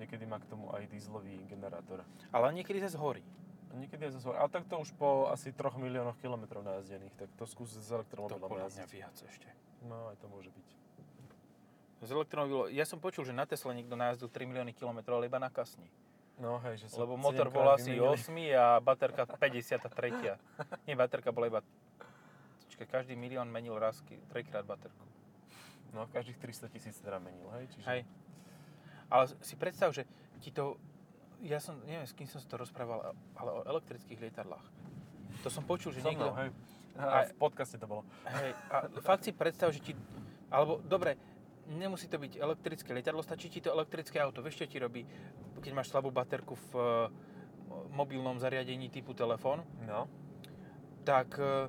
niekedy 0.00 0.24
má 0.24 0.40
k 0.40 0.48
tomu 0.48 0.72
aj 0.72 0.88
dieselový 0.88 1.44
generátor. 1.44 2.00
Ale 2.32 2.48
niekedy 2.56 2.80
zase 2.80 2.96
horí. 2.96 3.20
A 3.68 3.76
niekedy 3.76 4.08
je 4.08 4.16
zase, 4.16 4.32
ale 4.32 4.48
tak 4.48 4.64
to 4.64 4.80
už 4.80 4.96
po 4.96 5.28
asi 5.28 5.52
3 5.52 5.76
miliónoch 5.76 6.16
kilometrov 6.24 6.64
najazdených, 6.64 7.12
tak 7.20 7.28
to 7.36 7.44
skús 7.44 7.76
s 7.76 7.92
To 7.92 8.00
elektromobilom 8.00 8.40
podľa 8.48 8.72
mňa 8.72 8.84
jazdiť. 8.88 8.96
viac 8.96 9.16
ešte. 9.20 9.48
No, 9.84 10.08
aj 10.08 10.16
to 10.16 10.26
môže 10.32 10.48
byť. 10.48 10.68
Z 11.98 12.10
elektromobilu, 12.14 12.72
ja 12.72 12.88
som 12.88 12.96
počul, 12.96 13.28
že 13.28 13.36
na 13.36 13.44
Tesla 13.44 13.76
niekto 13.76 13.92
najazdil 13.92 14.32
3 14.32 14.48
milióny 14.48 14.72
kilometrov, 14.72 15.20
ale 15.20 15.28
iba 15.28 15.36
na 15.36 15.52
kasni. 15.52 15.92
No 16.40 16.56
hej, 16.64 16.80
že 16.80 16.94
sa 16.94 17.02
Lebo 17.04 17.18
motor 17.20 17.50
bol 17.50 17.66
asi 17.68 17.98
vymenili. 17.98 18.54
8 18.54 18.56
a 18.56 18.78
baterka 18.80 19.26
53. 19.28 20.88
Nie, 20.88 20.94
baterka 20.96 21.34
bola 21.34 21.50
iba... 21.50 21.60
Počkaj, 22.78 22.94
každý 22.94 23.18
milión 23.18 23.50
menil 23.50 23.74
raz, 23.74 23.98
trikrát 24.30 24.62
baterku. 24.62 25.02
No, 25.90 26.06
každých 26.06 26.38
300 26.38 26.70
tisíc 26.70 26.94
teda 27.02 27.18
menil, 27.18 27.42
hej? 27.58 27.66
Čiže... 27.74 27.86
Hej. 27.90 28.00
Ale 29.10 29.24
si 29.42 29.58
predstav, 29.58 29.90
že 29.90 30.06
ti 30.38 30.54
to... 30.54 30.78
Ja 31.42 31.58
som, 31.58 31.82
neviem, 31.82 32.06
s 32.06 32.14
kým 32.14 32.30
som 32.30 32.38
to 32.38 32.54
rozprával, 32.54 33.18
ale 33.34 33.50
o 33.50 33.66
elektrických 33.66 34.22
lietadlách. 34.22 34.62
To 35.42 35.50
som 35.50 35.66
počul, 35.66 35.90
že 35.90 35.98
So 35.98 36.06
niekto... 36.06 36.30
mnou, 36.30 36.38
hej. 36.38 36.54
A- 36.94 37.02
A 37.02 37.26
v 37.26 37.34
podcaste 37.34 37.74
to 37.74 37.90
bolo. 37.90 38.06
Hej, 38.22 38.54
a 38.70 38.76
fakt 39.02 39.26
si 39.26 39.34
predstav, 39.34 39.74
že 39.74 39.82
ti... 39.82 39.98
Alebo, 40.46 40.78
dobre, 40.78 41.18
nemusí 41.66 42.06
to 42.06 42.14
byť 42.14 42.38
elektrické 42.38 42.94
lietadlo, 42.94 43.26
stačí 43.26 43.50
ti 43.50 43.58
to 43.58 43.74
elektrické 43.74 44.22
auto. 44.22 44.38
Vieš, 44.38 44.62
čo 44.62 44.70
ti 44.70 44.78
robí, 44.78 45.02
keď 45.58 45.74
máš 45.74 45.90
slabú 45.90 46.14
baterku 46.14 46.54
v 46.54 46.70
e, 46.70 46.86
mobilnom 47.90 48.38
zariadení 48.38 48.86
typu 48.86 49.18
telefón, 49.18 49.66
No. 49.82 50.06
tak 51.02 51.34
e, 51.34 51.66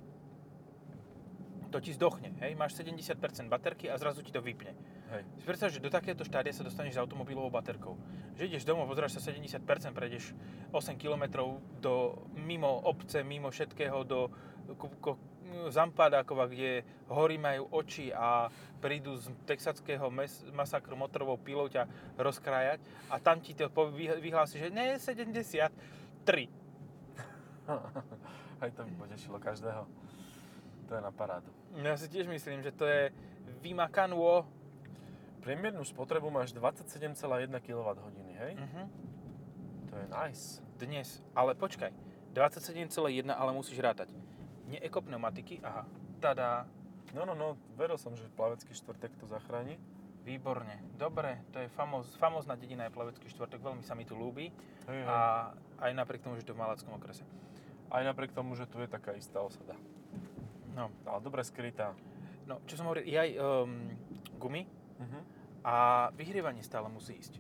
to 1.70 1.78
ti 1.78 1.94
zdochne. 1.94 2.34
Hej? 2.42 2.58
Máš 2.58 2.74
70% 2.82 3.16
baterky 3.46 3.88
a 3.90 3.98
zrazu 4.02 4.26
ti 4.26 4.34
to 4.34 4.42
vypne. 4.42 4.74
Hej. 5.14 5.24
Si 5.42 5.46
predstav, 5.46 5.70
že 5.70 5.82
do 5.82 5.94
takéto 5.94 6.26
štádia 6.26 6.54
sa 6.54 6.66
dostaneš 6.66 6.98
s 6.98 7.02
automobilovou 7.02 7.54
baterkou. 7.54 7.96
Že 8.36 8.50
ideš 8.50 8.66
domov, 8.66 8.90
pozráš 8.90 9.22
sa 9.22 9.22
70%, 9.22 9.62
prejdeš 9.94 10.34
8 10.74 10.98
km 10.98 11.46
do, 11.78 12.26
mimo 12.34 12.70
obce, 12.84 13.22
mimo 13.22 13.54
všetkého, 13.54 14.02
do 14.04 14.34
ko- 14.78 15.22
Zampadákova, 15.50 16.46
kde 16.46 16.86
hory 17.10 17.42
majú 17.42 17.74
oči 17.74 18.14
a 18.14 18.54
prídu 18.78 19.18
z 19.18 19.34
texackého 19.50 20.06
mes, 20.14 20.46
masakru 20.54 20.94
motorovou 20.94 21.42
pilou 21.42 21.66
ťa 21.66 21.90
rozkrájať 22.22 22.78
a 23.10 23.18
tam 23.18 23.42
ti 23.42 23.58
to 23.58 23.66
vyhlási, 24.22 24.62
že 24.62 24.70
ne, 24.70 25.02
73. 25.02 25.74
Aj 28.62 28.70
to 28.70 28.82
by 28.86 28.94
potešilo 28.94 29.42
každého. 29.42 29.90
To 30.90 30.98
je 30.98 31.02
na 31.06 31.14
parádu. 31.14 31.54
Ja 31.78 31.94
si 31.94 32.10
tiež 32.10 32.26
myslím, 32.26 32.66
že 32.66 32.74
to 32.74 32.90
je 32.90 33.14
vymakanú. 33.62 34.42
Priemernú 35.46 35.86
spotrebu 35.86 36.34
máš 36.34 36.52
27,1 36.52 37.14
kWh, 37.62 38.02
hej? 38.42 38.54
Mhm. 38.58 38.82
To 39.90 39.96
je 40.02 40.06
nice. 40.10 40.66
Dnes. 40.82 41.22
Ale 41.38 41.54
počkaj, 41.54 41.94
27,1, 42.34 43.30
ale 43.30 43.54
musíš 43.54 43.78
rátať. 43.78 44.10
Neeko 44.66 45.06
pneumatiky, 45.06 45.62
aha. 45.62 45.86
Tada. 46.18 46.66
No, 47.14 47.26
no, 47.26 47.34
no, 47.34 47.58
veril 47.74 47.98
som, 47.98 48.14
že 48.14 48.26
plavecký 48.34 48.74
štvrtek 48.74 49.14
to 49.18 49.26
zachráni. 49.30 49.78
Výborne. 50.26 50.84
Dobre, 50.94 51.42
to 51.50 51.64
je 51.64 51.70
famos, 51.74 52.06
famózna 52.20 52.54
dedina 52.54 52.86
je 52.86 52.94
Plavecký 52.94 53.32
štvrtok, 53.34 53.66
veľmi 53.66 53.82
sa 53.82 53.96
mi 53.98 54.06
tu 54.06 54.14
ľúbi. 54.14 54.52
Hej, 54.86 55.00
hej. 55.02 55.08
A 55.10 55.50
aj 55.80 55.92
napriek 55.96 56.22
tomu, 56.22 56.38
že 56.38 56.46
to 56.46 56.54
v 56.54 56.62
Malackom 56.62 56.94
okrese. 56.94 57.26
Aj 57.90 58.04
napriek 58.06 58.36
tomu, 58.36 58.54
že 58.54 58.70
tu 58.70 58.78
je 58.78 58.86
taká 58.86 59.18
istá 59.18 59.42
osada. 59.42 59.74
No, 60.72 60.90
Ale 61.04 61.20
dobre 61.20 61.42
skrytá. 61.42 61.94
no 62.46 62.62
čo 62.64 62.76
som 62.76 62.86
hovoril, 62.86 63.06
je 63.06 63.18
aj 63.18 63.32
um, 63.36 63.94
gumy 64.36 64.66
Mhm. 65.00 65.20
a 65.62 65.76
vyhrievanie 66.12 66.60
stále 66.60 66.88
musí 66.88 67.16
ísť. 67.16 67.40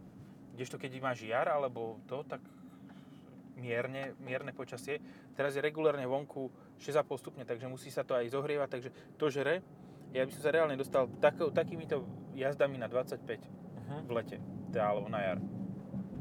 Kdežto 0.54 0.76
keď 0.76 1.00
máš 1.00 1.22
jar 1.22 1.48
alebo 1.48 2.00
to, 2.06 2.24
tak 2.24 2.40
mierne, 3.56 4.16
mierne 4.18 4.52
počasie. 4.52 5.00
Teraz 5.34 5.52
je 5.52 5.62
regulárne 5.62 6.04
vonku 6.04 6.48
6,5 6.78 7.18
stupne, 7.18 7.44
takže 7.44 7.68
musí 7.68 7.90
sa 7.90 8.02
to 8.02 8.14
aj 8.14 8.28
zohrievať, 8.30 8.70
takže 8.70 8.90
to 9.16 9.26
žere. 9.28 9.60
Ja 10.10 10.24
by 10.24 10.32
som 10.32 10.42
sa 10.42 10.50
reálne 10.50 10.74
dostal 10.74 11.08
tako, 11.20 11.52
takýmito 11.52 12.04
jazdami 12.34 12.76
na 12.76 12.88
25 12.88 13.44
Mhm. 13.78 13.96
v 14.04 14.12
lete, 14.12 14.38
teda, 14.68 14.86
alebo 14.86 15.08
na 15.08 15.20
jar. 15.22 15.40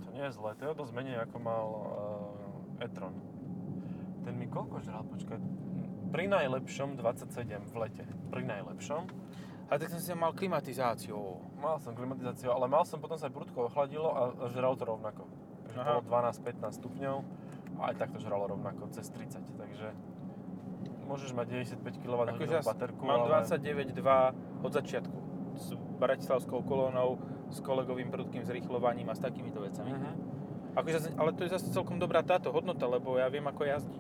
To 0.01 0.11
nie 0.11 0.23
je 0.23 0.33
zlé, 0.33 0.51
to 0.55 0.65
je 0.65 0.75
dosť 0.75 0.93
menej 0.93 1.17
ako 1.21 1.37
mal 1.39 1.67
uh, 1.69 1.87
e-tron. 2.81 3.15
Ten 4.21 4.35
mi 4.35 4.47
koľko 4.47 4.81
žral, 4.81 5.05
počkaj. 5.05 5.39
Pri 6.09 6.25
najlepšom 6.25 6.97
27 6.97 7.69
v 7.69 7.75
lete. 7.77 8.05
Pri 8.33 8.43
najlepšom. 8.49 9.03
A 9.69 9.77
tak 9.77 9.93
som 9.93 10.01
si 10.01 10.09
mal 10.17 10.33
klimatizáciu. 10.33 11.17
Mal 11.61 11.77
som 11.85 11.93
klimatizáciu, 11.93 12.49
ale 12.49 12.65
mal 12.65 12.89
som 12.89 12.97
potom 13.05 13.21
sa 13.21 13.29
aj 13.29 13.37
prudko 13.37 13.69
ochladilo 13.69 14.09
a 14.09 14.33
a 14.33 14.45
žral 14.49 14.73
to 14.81 14.89
rovnako. 14.89 15.29
Takže 15.69 15.85
bolo 15.85 16.01
12-15 16.09 16.81
stupňov 16.81 17.17
a 17.77 17.93
aj 17.93 17.95
tak 18.01 18.09
to 18.17 18.19
žralo 18.25 18.49
rovnako 18.49 18.89
cez 18.97 19.13
30, 19.13 19.45
takže 19.61 19.93
môžeš 21.05 21.37
mať 21.37 21.47
95 21.81 22.05
kWh 22.05 22.21
Akože 22.37 22.59
baterku, 22.65 23.03
mám 23.05 23.29
ale 23.29 23.45
29,2 23.45 24.65
od 24.65 24.73
začiatku. 24.73 25.19
S 25.59 25.75
bratislavskou 26.01 26.65
kolónou, 26.65 27.21
s 27.53 27.61
kolegovým 27.61 28.09
prudkým 28.09 28.45
zrýchlovaním 28.49 29.13
a 29.13 29.15
s 29.17 29.21
takýmito 29.21 29.61
vecami. 29.61 29.93
Mhm. 29.93 30.13
Akože, 30.77 31.13
ale 31.19 31.37
to 31.37 31.45
je 31.45 31.51
zase 31.53 31.73
celkom 31.75 32.01
dobrá 32.01 32.25
táto 32.25 32.49
hodnota, 32.55 32.87
lebo 32.89 33.19
ja 33.19 33.27
viem, 33.29 33.45
ako 33.45 33.67
jazdí. 33.67 33.99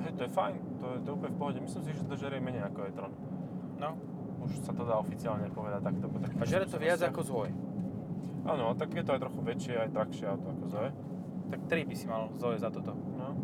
Hej, 0.00 0.16
to 0.16 0.22
je 0.24 0.30
fajn, 0.32 0.56
to 0.80 0.86
je, 0.86 0.96
to 0.98 1.06
je 1.06 1.14
úplne 1.14 1.30
v 1.30 1.38
pohode. 1.38 1.58
Myslím 1.58 1.82
si, 1.82 1.90
že 1.92 2.02
to 2.02 2.14
žerie 2.14 2.38
menej 2.38 2.64
ako 2.64 2.78
e-tron. 2.84 3.12
No. 3.76 3.94
Už 4.40 4.56
sa 4.58 4.72
to 4.72 4.82
dá 4.82 4.96
oficiálne 4.96 5.46
povedať 5.48 5.84
takto. 5.84 6.08
takých 6.10 6.40
A 6.40 6.44
žere 6.44 6.64
to 6.64 6.76
viac 6.76 6.98
ako 6.98 7.20
Zoe. 7.20 7.50
Áno, 8.42 8.72
tak 8.72 8.88
je 8.90 9.04
to 9.04 9.12
aj 9.12 9.20
trochu 9.20 9.40
väčšie, 9.42 9.74
aj 9.78 9.88
drahšie 9.90 10.24
auto 10.26 10.48
ako 10.48 10.64
Zoe. 10.66 10.88
Tak 11.46 11.60
3 11.66 11.84
by 11.84 11.94
si 11.94 12.06
mal 12.06 12.32
Zoe 12.34 12.56
za 12.56 12.68
toto. 12.68 12.96
No. 13.12 13.36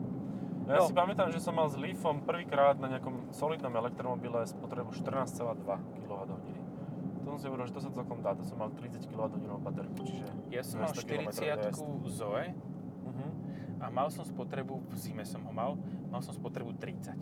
Ja 0.67 0.81
No. 0.81 0.89
si 0.89 0.95
pamätám, 0.95 1.31
že 1.31 1.39
som 1.39 1.53
mal 1.53 1.69
s 1.69 1.77
Leafom 1.77 2.21
prvýkrát 2.21 2.75
na 2.75 2.89
nejakom 2.89 3.31
solidnom 3.31 3.71
elektromobile 3.73 4.43
spotrebu 4.43 4.91
14,2 4.91 5.63
kWh. 6.01 6.33
To 7.21 7.29
som 7.29 7.39
si 7.39 7.47
hovoril, 7.47 7.67
že 7.67 7.75
to 7.75 7.83
sa 7.83 7.91
celkom 7.93 8.19
dá, 8.19 8.33
to 8.33 8.43
som 8.43 8.57
mal 8.57 8.71
30 8.71 9.03
kWh 9.05 9.31
baterku, 9.61 9.99
čiže 10.01 10.27
Ja 10.49 10.63
som 10.63 10.81
mal 10.81 10.91
200 10.91 11.07
kilometrov 11.07 11.45
40 11.45 12.09
Zoe 12.09 12.45
Mhm. 13.05 13.27
a 13.79 13.91
mal 13.91 14.09
som 14.09 14.23
spotrebu, 14.23 14.81
v 14.81 14.95
zime 14.97 15.23
som 15.23 15.39
ho 15.41 15.53
mal, 15.53 15.75
mal 16.09 16.23
som 16.23 16.33
spotrebu 16.33 16.77
30. 16.79 17.15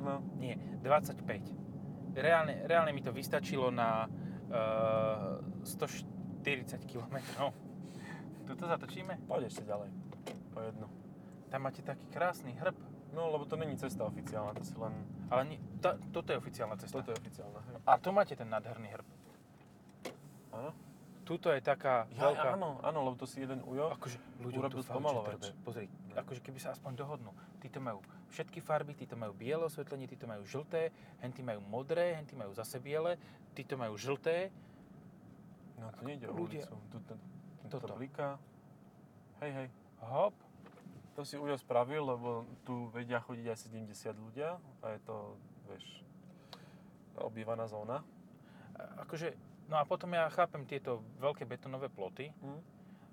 No, 0.00 0.20
Nie, 0.36 0.56
25. 0.84 2.14
Reálne, 2.14 2.62
reálne 2.68 2.92
mi 2.92 3.02
to 3.02 3.10
vystačilo 3.10 3.72
na 3.72 4.06
uh, 4.06 5.40
140 5.66 6.84
km. 6.86 7.16
Tuto 8.44 8.68
zatočíme? 8.68 9.24
poď 9.24 9.48
ešte 9.48 9.64
ďalej. 9.64 9.88
Po 10.52 10.60
jednu. 10.60 10.86
Tam 11.48 11.64
máte 11.64 11.80
taký 11.80 12.04
krásny 12.12 12.52
hrb. 12.60 12.76
No, 13.14 13.30
lebo 13.30 13.46
to 13.46 13.54
není 13.54 13.78
cesta 13.78 14.04
oficiálna, 14.04 14.58
to 14.58 14.66
si 14.66 14.74
len... 14.74 14.90
Ale 15.30 15.46
nie, 15.46 15.58
to, 15.78 15.94
toto 16.10 16.34
je 16.34 16.38
oficiálna 16.38 16.74
cesta. 16.76 16.98
Toto 16.98 17.14
je 17.14 17.18
oficiálna, 17.22 17.60
hej. 17.70 17.74
A 17.86 17.94
tu 18.02 18.10
máte 18.10 18.34
ten 18.34 18.50
nádherný 18.50 18.90
hrb. 18.90 19.06
Áno? 20.50 20.70
Tuto 21.24 21.48
je 21.54 21.62
taká 21.64 22.04
Ja, 22.12 22.28
veľká... 22.34 22.58
áno, 22.58 22.82
áno, 22.84 22.98
lebo 23.06 23.16
to 23.16 23.24
si 23.24 23.40
jeden 23.40 23.62
ujo. 23.64 23.88
Akože 23.96 24.18
ľuďom 24.44 24.62
že 24.66 24.82
trbe. 24.84 25.48
Pozri, 25.64 25.86
akože 26.16 26.40
keby 26.40 26.56
sa 26.56 26.70
aspoň 26.70 26.96
dohodnú. 26.96 27.30
Títo 27.58 27.78
majú 27.78 27.98
všetky 28.28 28.58
farby, 28.58 28.94
títo 28.94 29.14
majú 29.14 29.32
biele 29.32 29.62
osvetlenie, 29.62 30.06
títo 30.06 30.24
majú 30.24 30.42
žlté, 30.42 30.90
henty 31.18 31.40
majú 31.40 31.60
modré, 31.62 32.14
henty 32.14 32.32
majú 32.32 32.52
zase 32.52 32.78
biele, 32.78 33.18
títo 33.52 33.74
majú 33.74 33.94
žlté. 33.94 34.50
No, 35.76 35.90
to 35.90 36.00
nejde 36.02 36.26
o 36.26 36.34
ľudia- 36.34 36.64
ulicu. 36.64 36.76
Tu, 36.88 36.96
tu, 37.00 37.12
tu 37.60 37.66
to 37.68 37.76
Toto. 37.78 37.94
bliká. 37.94 38.38
Hej, 39.38 39.50
hej. 39.52 39.68
Hop. 40.00 40.34
To 41.12 41.22
si 41.22 41.34
Ujo 41.34 41.54
spravil, 41.54 42.02
lebo 42.04 42.30
tu 42.62 42.90
vedia 42.90 43.18
chodiť 43.18 43.46
aj 43.46 43.58
70 43.60 44.14
ľudia 44.16 44.54
a 44.80 44.86
je 44.88 45.00
to, 45.00 45.38
vieš, 45.64 45.86
obývaná 47.16 47.64
zóna. 47.64 48.02
Akože, 48.98 49.30
no 49.64 49.78
a 49.78 49.84
potom 49.84 50.10
ja 50.10 50.26
chápem 50.28 50.64
tieto 50.64 51.02
veľké 51.16 51.44
betonové 51.44 51.86
ploty, 51.86 52.34
Hm? 52.34 52.60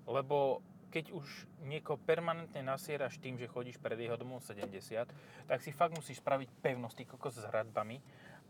lebo 0.08 0.58
keď 0.92 1.16
už 1.16 1.24
niekoho 1.64 1.96
permanentne 1.96 2.60
nasieraš 2.60 3.16
tým, 3.16 3.40
že 3.40 3.48
chodíš 3.48 3.80
pred 3.80 3.96
jeho 3.96 4.20
domom 4.20 4.44
70, 4.44 5.08
tak 5.48 5.58
si 5.64 5.72
fakt 5.72 5.96
musíš 5.96 6.20
spraviť 6.20 6.52
pevnosť, 6.60 6.96
ty 7.00 7.04
kokos 7.08 7.40
s 7.40 7.48
hradbami, 7.48 7.96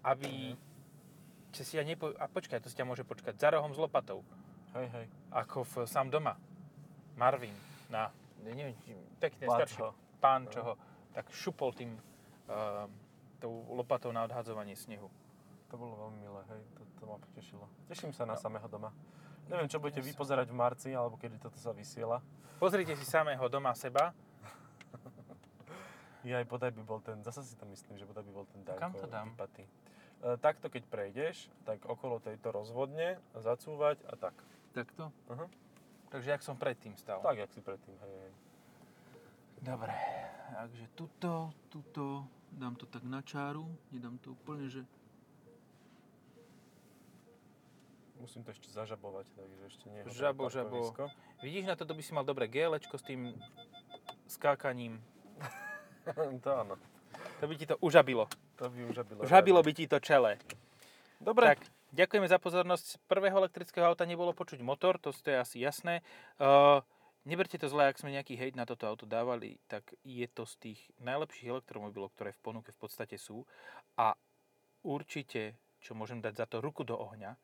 aby 0.02 0.58
že 1.52 1.62
si 1.68 1.76
ja 1.76 1.84
nepo... 1.84 2.16
A 2.16 2.26
počkaj, 2.26 2.64
to 2.64 2.72
si 2.72 2.76
ťa 2.80 2.88
môže 2.88 3.04
počkať 3.04 3.36
za 3.36 3.52
rohom 3.52 3.76
s 3.76 3.78
lopatou. 3.78 4.24
Hej, 4.72 4.88
hej. 4.88 5.06
Ako 5.28 5.68
v 5.68 5.74
Sám 5.84 6.08
doma. 6.08 6.40
Marvin. 7.20 7.52
Na, 7.92 8.08
neviem, 8.40 8.72
pekne 9.20 9.52
starší 9.52 9.84
pán, 10.16 10.48
No. 10.48 10.50
čo 10.50 10.60
ho 10.64 10.72
tak 11.12 11.28
šupol 11.28 11.76
tým 11.76 11.92
uh, 12.48 12.88
tou 13.36 13.68
lopatou 13.68 14.08
na 14.16 14.24
odhadzovanie 14.24 14.72
snehu. 14.72 15.12
To 15.68 15.74
bolo 15.76 16.08
veľmi 16.08 16.18
milé, 16.24 16.40
hej. 16.56 16.62
To, 16.80 16.82
to 16.96 17.02
ma 17.04 17.20
potešilo. 17.20 17.68
Teším 17.92 18.16
sa 18.16 18.24
na 18.24 18.32
samého 18.40 18.64
doma. 18.64 18.88
Neviem, 19.46 19.66
čo 19.66 19.78
budete 19.78 20.00
Ja 20.00 20.06
vy 20.06 20.12
sa- 20.12 20.18
pozerať 20.18 20.46
v 20.48 20.56
marci, 20.56 20.90
alebo 20.90 21.16
kedy 21.16 21.38
toto 21.38 21.56
sa 21.56 21.70
vysiela. 21.70 22.22
Pozrite 22.56 22.94
si 22.94 23.02
samého 23.02 23.42
doma 23.48 23.72
seba. 23.72 24.14
Ja 26.22 26.38
aj 26.38 26.46
bodaj 26.46 26.70
by 26.70 26.82
bol 26.82 27.02
ten, 27.02 27.18
zase 27.20 27.42
si 27.42 27.58
to 27.58 27.66
myslím, 27.66 27.98
že 27.98 28.06
bodaj 28.06 28.22
by 28.22 28.32
bol 28.32 28.46
ten 28.46 28.62
Danko 28.62 28.78
Kam 28.78 28.92
to 28.94 29.10
dám? 29.10 29.26
vypatý. 29.28 29.66
E, 29.66 29.68
takto 30.38 30.70
keď 30.70 30.86
prejdeš, 30.86 31.50
tak 31.64 31.82
okolo 31.82 32.22
tejto 32.22 32.54
rozvodne 32.54 33.18
zacúvať 33.34 33.98
a 34.06 34.14
tak. 34.14 34.34
Takto? 34.70 35.10
Aha. 35.26 35.50
Takže 36.08 36.30
jak 36.30 36.42
som 36.42 36.54
predtým 36.54 36.94
stal. 36.94 37.18
Tak, 37.18 37.36
jak 37.36 37.50
si 37.50 37.58
predtým, 37.58 37.98
hej, 37.98 38.14
hej. 38.20 38.32
Dobre, 39.58 39.90
takže 40.52 40.86
tuto, 40.94 41.32
tuto, 41.66 42.22
dám 42.50 42.74
to 42.74 42.86
tak 42.86 43.02
na 43.02 43.18
čáru, 43.18 43.66
nedám 43.90 44.14
to 44.18 44.30
úplne, 44.32 44.70
že... 44.70 44.86
Musím 48.22 48.46
to 48.46 48.54
ešte 48.54 48.70
zažabovať, 48.70 49.26
takže 49.34 49.62
ešte 49.66 49.84
nie. 49.90 50.06
Žabo, 50.06 50.46
žabo. 50.46 50.94
Vidíš, 51.42 51.66
na 51.66 51.74
toto 51.74 51.90
by 51.90 52.02
si 52.06 52.14
mal 52.14 52.22
dobré 52.22 52.46
GLčko 52.46 52.94
s 52.94 53.02
tým 53.02 53.34
skákaním. 54.30 55.02
to 56.46 56.50
áno. 56.54 56.78
To 57.42 57.44
by 57.50 57.54
ti 57.58 57.66
to 57.66 57.74
užabilo. 57.82 58.30
To 58.62 58.70
by 58.70 58.78
už 58.86 58.94
žabilo. 59.02 59.20
Žabilo 59.26 59.60
by 59.66 59.72
ti 59.74 59.90
to 59.90 59.98
čele. 59.98 60.38
Dobre. 61.18 61.58
Tak, 61.58 61.66
ďakujeme 61.98 62.30
za 62.30 62.38
pozornosť. 62.38 62.84
Z 62.94 62.96
prvého 63.10 63.42
elektrického 63.42 63.90
auta 63.90 64.06
nebolo 64.06 64.30
počuť 64.30 64.62
motor, 64.62 65.02
to 65.02 65.10
je 65.10 65.34
asi 65.34 65.58
jasné. 65.58 66.06
Uh, 66.38 66.78
neberte 67.26 67.58
to 67.58 67.66
zle, 67.66 67.90
ak 67.90 67.98
sme 67.98 68.14
nejaký 68.14 68.38
hejt 68.38 68.54
na 68.54 68.62
toto 68.62 68.86
auto 68.86 69.02
dávali, 69.02 69.58
tak 69.66 69.98
je 70.06 70.30
to 70.30 70.46
z 70.46 70.54
tých 70.62 70.80
najlepších 71.02 71.50
elektromobilov, 71.50 72.14
ktoré 72.14 72.30
v 72.38 72.42
ponuke 72.42 72.70
v 72.70 72.78
podstate 72.78 73.18
sú. 73.18 73.42
A 73.98 74.14
určite, 74.86 75.58
čo 75.82 75.98
môžem 75.98 76.22
dať 76.22 76.38
za 76.38 76.46
to 76.46 76.62
ruku 76.62 76.86
do 76.86 76.94
ohňa, 76.94 77.34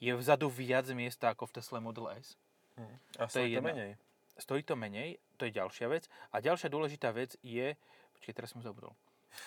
je 0.00 0.12
vzadu 0.14 0.46
viac 0.50 0.86
miesta 0.94 1.34
ako 1.34 1.50
v 1.50 1.52
Tesla 1.58 1.78
Model 1.82 2.06
S. 2.14 2.38
Hm. 2.78 2.96
A 3.18 3.26
to 3.26 3.26
je 3.26 3.28
stojí 3.28 3.50
to 3.50 3.58
jedna. 3.58 3.68
menej. 3.70 3.92
Stojí 4.38 4.62
to 4.62 4.74
menej, 4.78 5.08
to 5.34 5.42
je 5.50 5.52
ďalšia 5.52 5.86
vec. 5.90 6.06
A 6.30 6.38
ďalšia 6.38 6.70
dôležitá 6.70 7.10
vec 7.10 7.34
je, 7.42 7.74
počkej, 8.14 8.34
teraz 8.34 8.54
som 8.54 8.62
zabudol, 8.62 8.94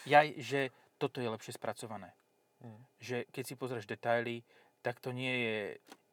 Jaj, 0.06 0.38
že 0.38 0.70
toto 1.02 1.20
je 1.20 1.30
lepšie 1.32 1.58
spracované. 1.58 2.14
Hm. 2.62 2.82
Že 3.00 3.18
keď 3.32 3.44
si 3.48 3.56
pozrieš 3.56 3.90
detaily, 3.90 4.44
tak 4.82 5.00
to 5.00 5.16
nie 5.16 5.32
je 5.32 5.58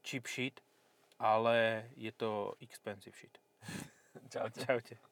cheap 0.04 0.24
shit, 0.24 0.60
ale 1.18 1.88
je 1.98 2.12
to 2.14 2.54
expensive 2.62 3.16
shit. 3.16 3.38
Čaute. 4.32 4.64
Čaute. 4.64 5.07